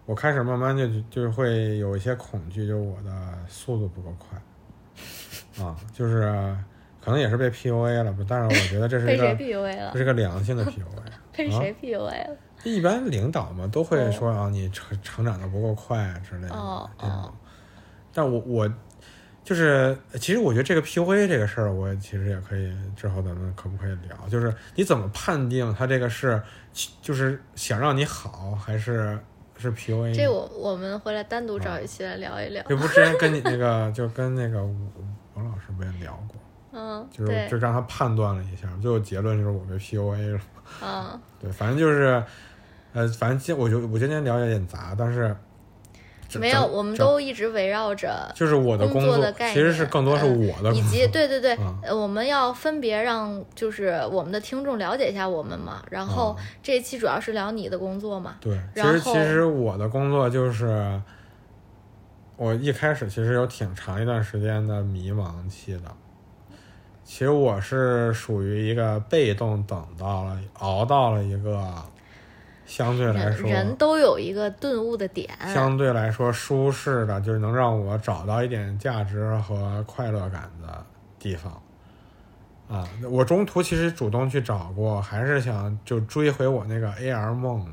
[0.05, 3.11] 我开始慢慢就就是会有一些恐惧，就是我的
[3.47, 6.55] 速度不够快啊，就是
[7.01, 9.99] 可能也是被 PUA 了吧，但是我觉得这是被谁一个 PUA 了这？
[9.99, 10.81] 是个良性的 PUA。
[10.81, 12.37] 啊被谁 PUA 了？
[12.65, 17.33] 一般领导嘛都会说啊，你成成长的不够快啊之类的哦这种哦。
[18.13, 18.69] 但我我
[19.49, 24.15] 就是，其实我觉得这个 PUA 这个事儿，我其实也可以之后咱们可不可以聊？
[24.29, 26.39] 就是你怎么判定他这个是
[27.01, 29.17] 就是想让你好，还是
[29.57, 30.13] 是 PUA？
[30.13, 32.63] 这我我们回来单独找一期来聊一聊。
[32.69, 34.63] 这不之前跟你那个就跟那个
[35.33, 36.35] 王老师不也聊过？
[36.71, 40.39] 嗯，就是就，让他判断了一下，最后结论就是我被 PUA 了。
[40.83, 42.23] 嗯，对，反正就是，
[42.93, 45.35] 呃，反正今我就我今天聊有点杂，但是整
[46.37, 51.57] 没有，我们都一直围绕着就是我的工工作作的概念，其实是更多是嗯我的以，及对对对，
[51.91, 55.81] 我们要分别让就是我们的听众了解一下我们嘛。
[55.89, 58.35] 然后嗯这一期主要是聊你的工作嘛。
[58.41, 61.01] 对，其然后实其实我的工作就是，
[62.35, 65.81] 我一开始其实有挺长一段时间的迷茫期的。
[67.03, 71.73] 其实我是属于一个被动等到了，熬到了一个
[72.69, 80.85] 相对来说人都有一个顿悟的点，相对来说舒适的，就是能让我找到一点价值和快乐感的
[81.17, 81.51] 地方。
[82.69, 87.65] 啊，我中途其实主动去找过，还是想就追回我那个 AR 梦，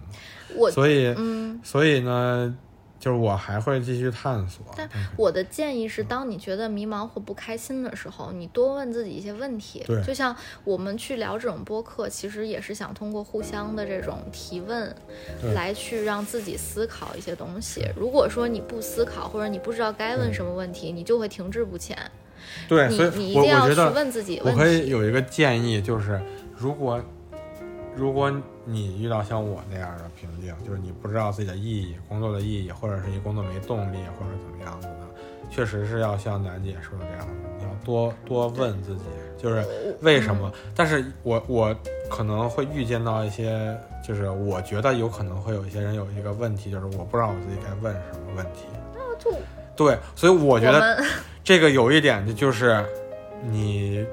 [0.56, 2.56] 我所以，嗯，所以呢，
[2.98, 4.64] 就是我还会继续探索。
[4.76, 9.82] 但我的建议是，当你觉得迷茫或不开心的时候，你多问自己一些问题。
[9.86, 14.94] 对就像我们去聊这种播客，其实也是想通过互相的这种提问，
[15.54, 17.86] 来去让自己思考一些东西。
[17.96, 21.96] 如果说你不思考，或者你不知道该问什么问题，你就会停滞不前。
[22.68, 24.60] 对，你所以你一定要去问自己我问题。
[24.60, 26.20] 可以有一个建议，就是
[26.56, 27.02] 如果
[27.94, 28.32] 如果
[28.68, 35.06] 你遇到像我那样的瓶颈，就是你不知道自己的意义、工作的意义，或者是你工作没动力，或者怎么样子的，
[35.48, 37.26] 确实是要像楠姐说的这样，
[37.58, 39.02] 你要多多问自己，
[39.38, 39.64] 就是
[40.00, 40.52] 为什么？
[40.74, 41.74] 但是我我
[42.10, 48.66] 可能会预见到一些，就是我觉得有可能会有一些人有一个问题，就是我不知道我自己该问什么问题。
[49.18, 49.32] 就
[49.76, 51.02] 对，所以我觉得
[51.44, 52.84] 这个有一点就是，
[53.44, 54.04] 你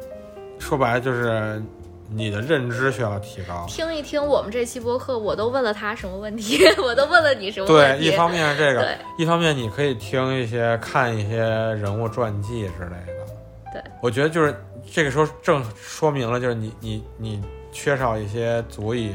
[0.59, 1.61] 说白了就是
[2.09, 3.65] 你的认知需要提高。
[3.67, 8.05] 听一听我们这期播客，我都问了他什么问题， 我都问了你什么对问，题。
[8.05, 13.25] 对一方面是这个，一方面你可以听一些、看一些人物传记之类的。
[13.73, 14.55] 对，我觉得就是
[14.91, 19.11] 这个时候正说明了，就是你你你缺少一些足以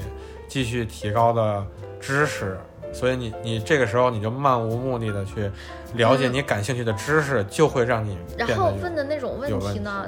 [0.48, 1.64] 继续提高的
[2.00, 2.58] 知识，
[2.92, 5.48] 所以你你这个时候你就漫无目的的去
[5.94, 10.06] 了解嗯你感兴趣的知识，就会让你然后问的那种问题呢，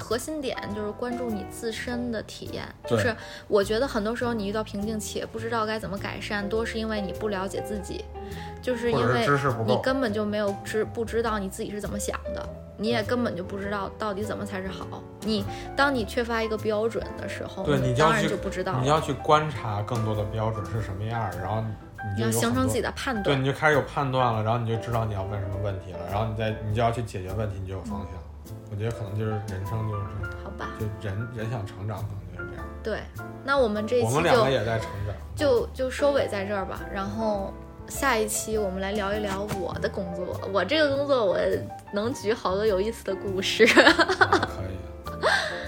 [0.00, 2.64] 核心点就是关注你自身的体验。
[2.86, 3.14] 就是
[3.48, 8.04] 我觉得很多时候你遇到瓶颈且不知道该怎么改善，多是因为你不了解自己，
[8.60, 9.26] 就是因为。
[9.66, 15.02] 你根本就没有知不知道你自己是怎么想的，你也根本就不知道到底怎么才是好。
[15.22, 15.44] 你
[15.76, 18.78] 当你缺乏一个标准的时候，对你当然就不知道。
[18.80, 21.68] 你要去观察更多的标准是什么样儿，然后你
[22.16, 28.21] 你要形成自己的判断对，你就开始有判断了，然后你就知道你要问什么问题了，然后你再你就要去解决问题，你就有方向。
[28.70, 32.64] 我觉得可能就是人生就是这样，好吧，就人人想成长，可能就是这样。
[32.82, 33.02] 对，
[33.44, 35.14] 那我们这一我期就们两个也在成长。
[35.34, 37.52] 就就收尾在这儿吧，然后
[37.88, 40.40] 下一期我们来聊一聊我的工作。
[40.52, 41.38] 我这个工作我
[41.92, 43.64] 能举好多有意思的故事。
[43.80, 44.76] 啊可以。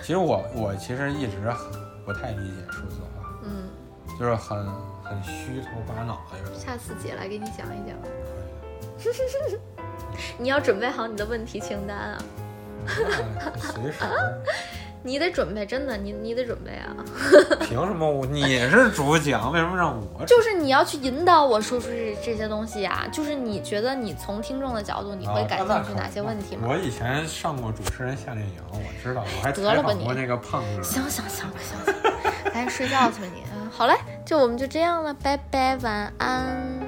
[0.02, 3.68] 其实我我其实一直很不太理解数字化，嗯，
[4.18, 4.58] 就是很
[5.02, 6.54] 很虚头巴脑的。
[6.58, 7.96] 下次姐来给你讲一讲。
[8.98, 9.58] 可以
[10.38, 12.43] 你要准备好你的问题清单啊，那
[13.58, 13.98] 随时，
[15.02, 16.96] 你得准备，真的，你你得准备啊。
[17.60, 20.24] 凭什么我你是主讲，为什么让我？
[20.24, 26.68] 就是你要去引导我说出这这些东西呀、就是你觉得你从听众的角度，你会啊感兴趣哪些问题吗？
[26.70, 30.82] 我以前上过主持人夏令营，我知道，我还得了吧你那个胖哥。
[30.82, 33.42] 行行行行行，赶紧睡觉去吧你。
[33.54, 33.94] 嗯，好嘞，
[34.24, 36.83] 就我们就这样了，拜拜，晚安。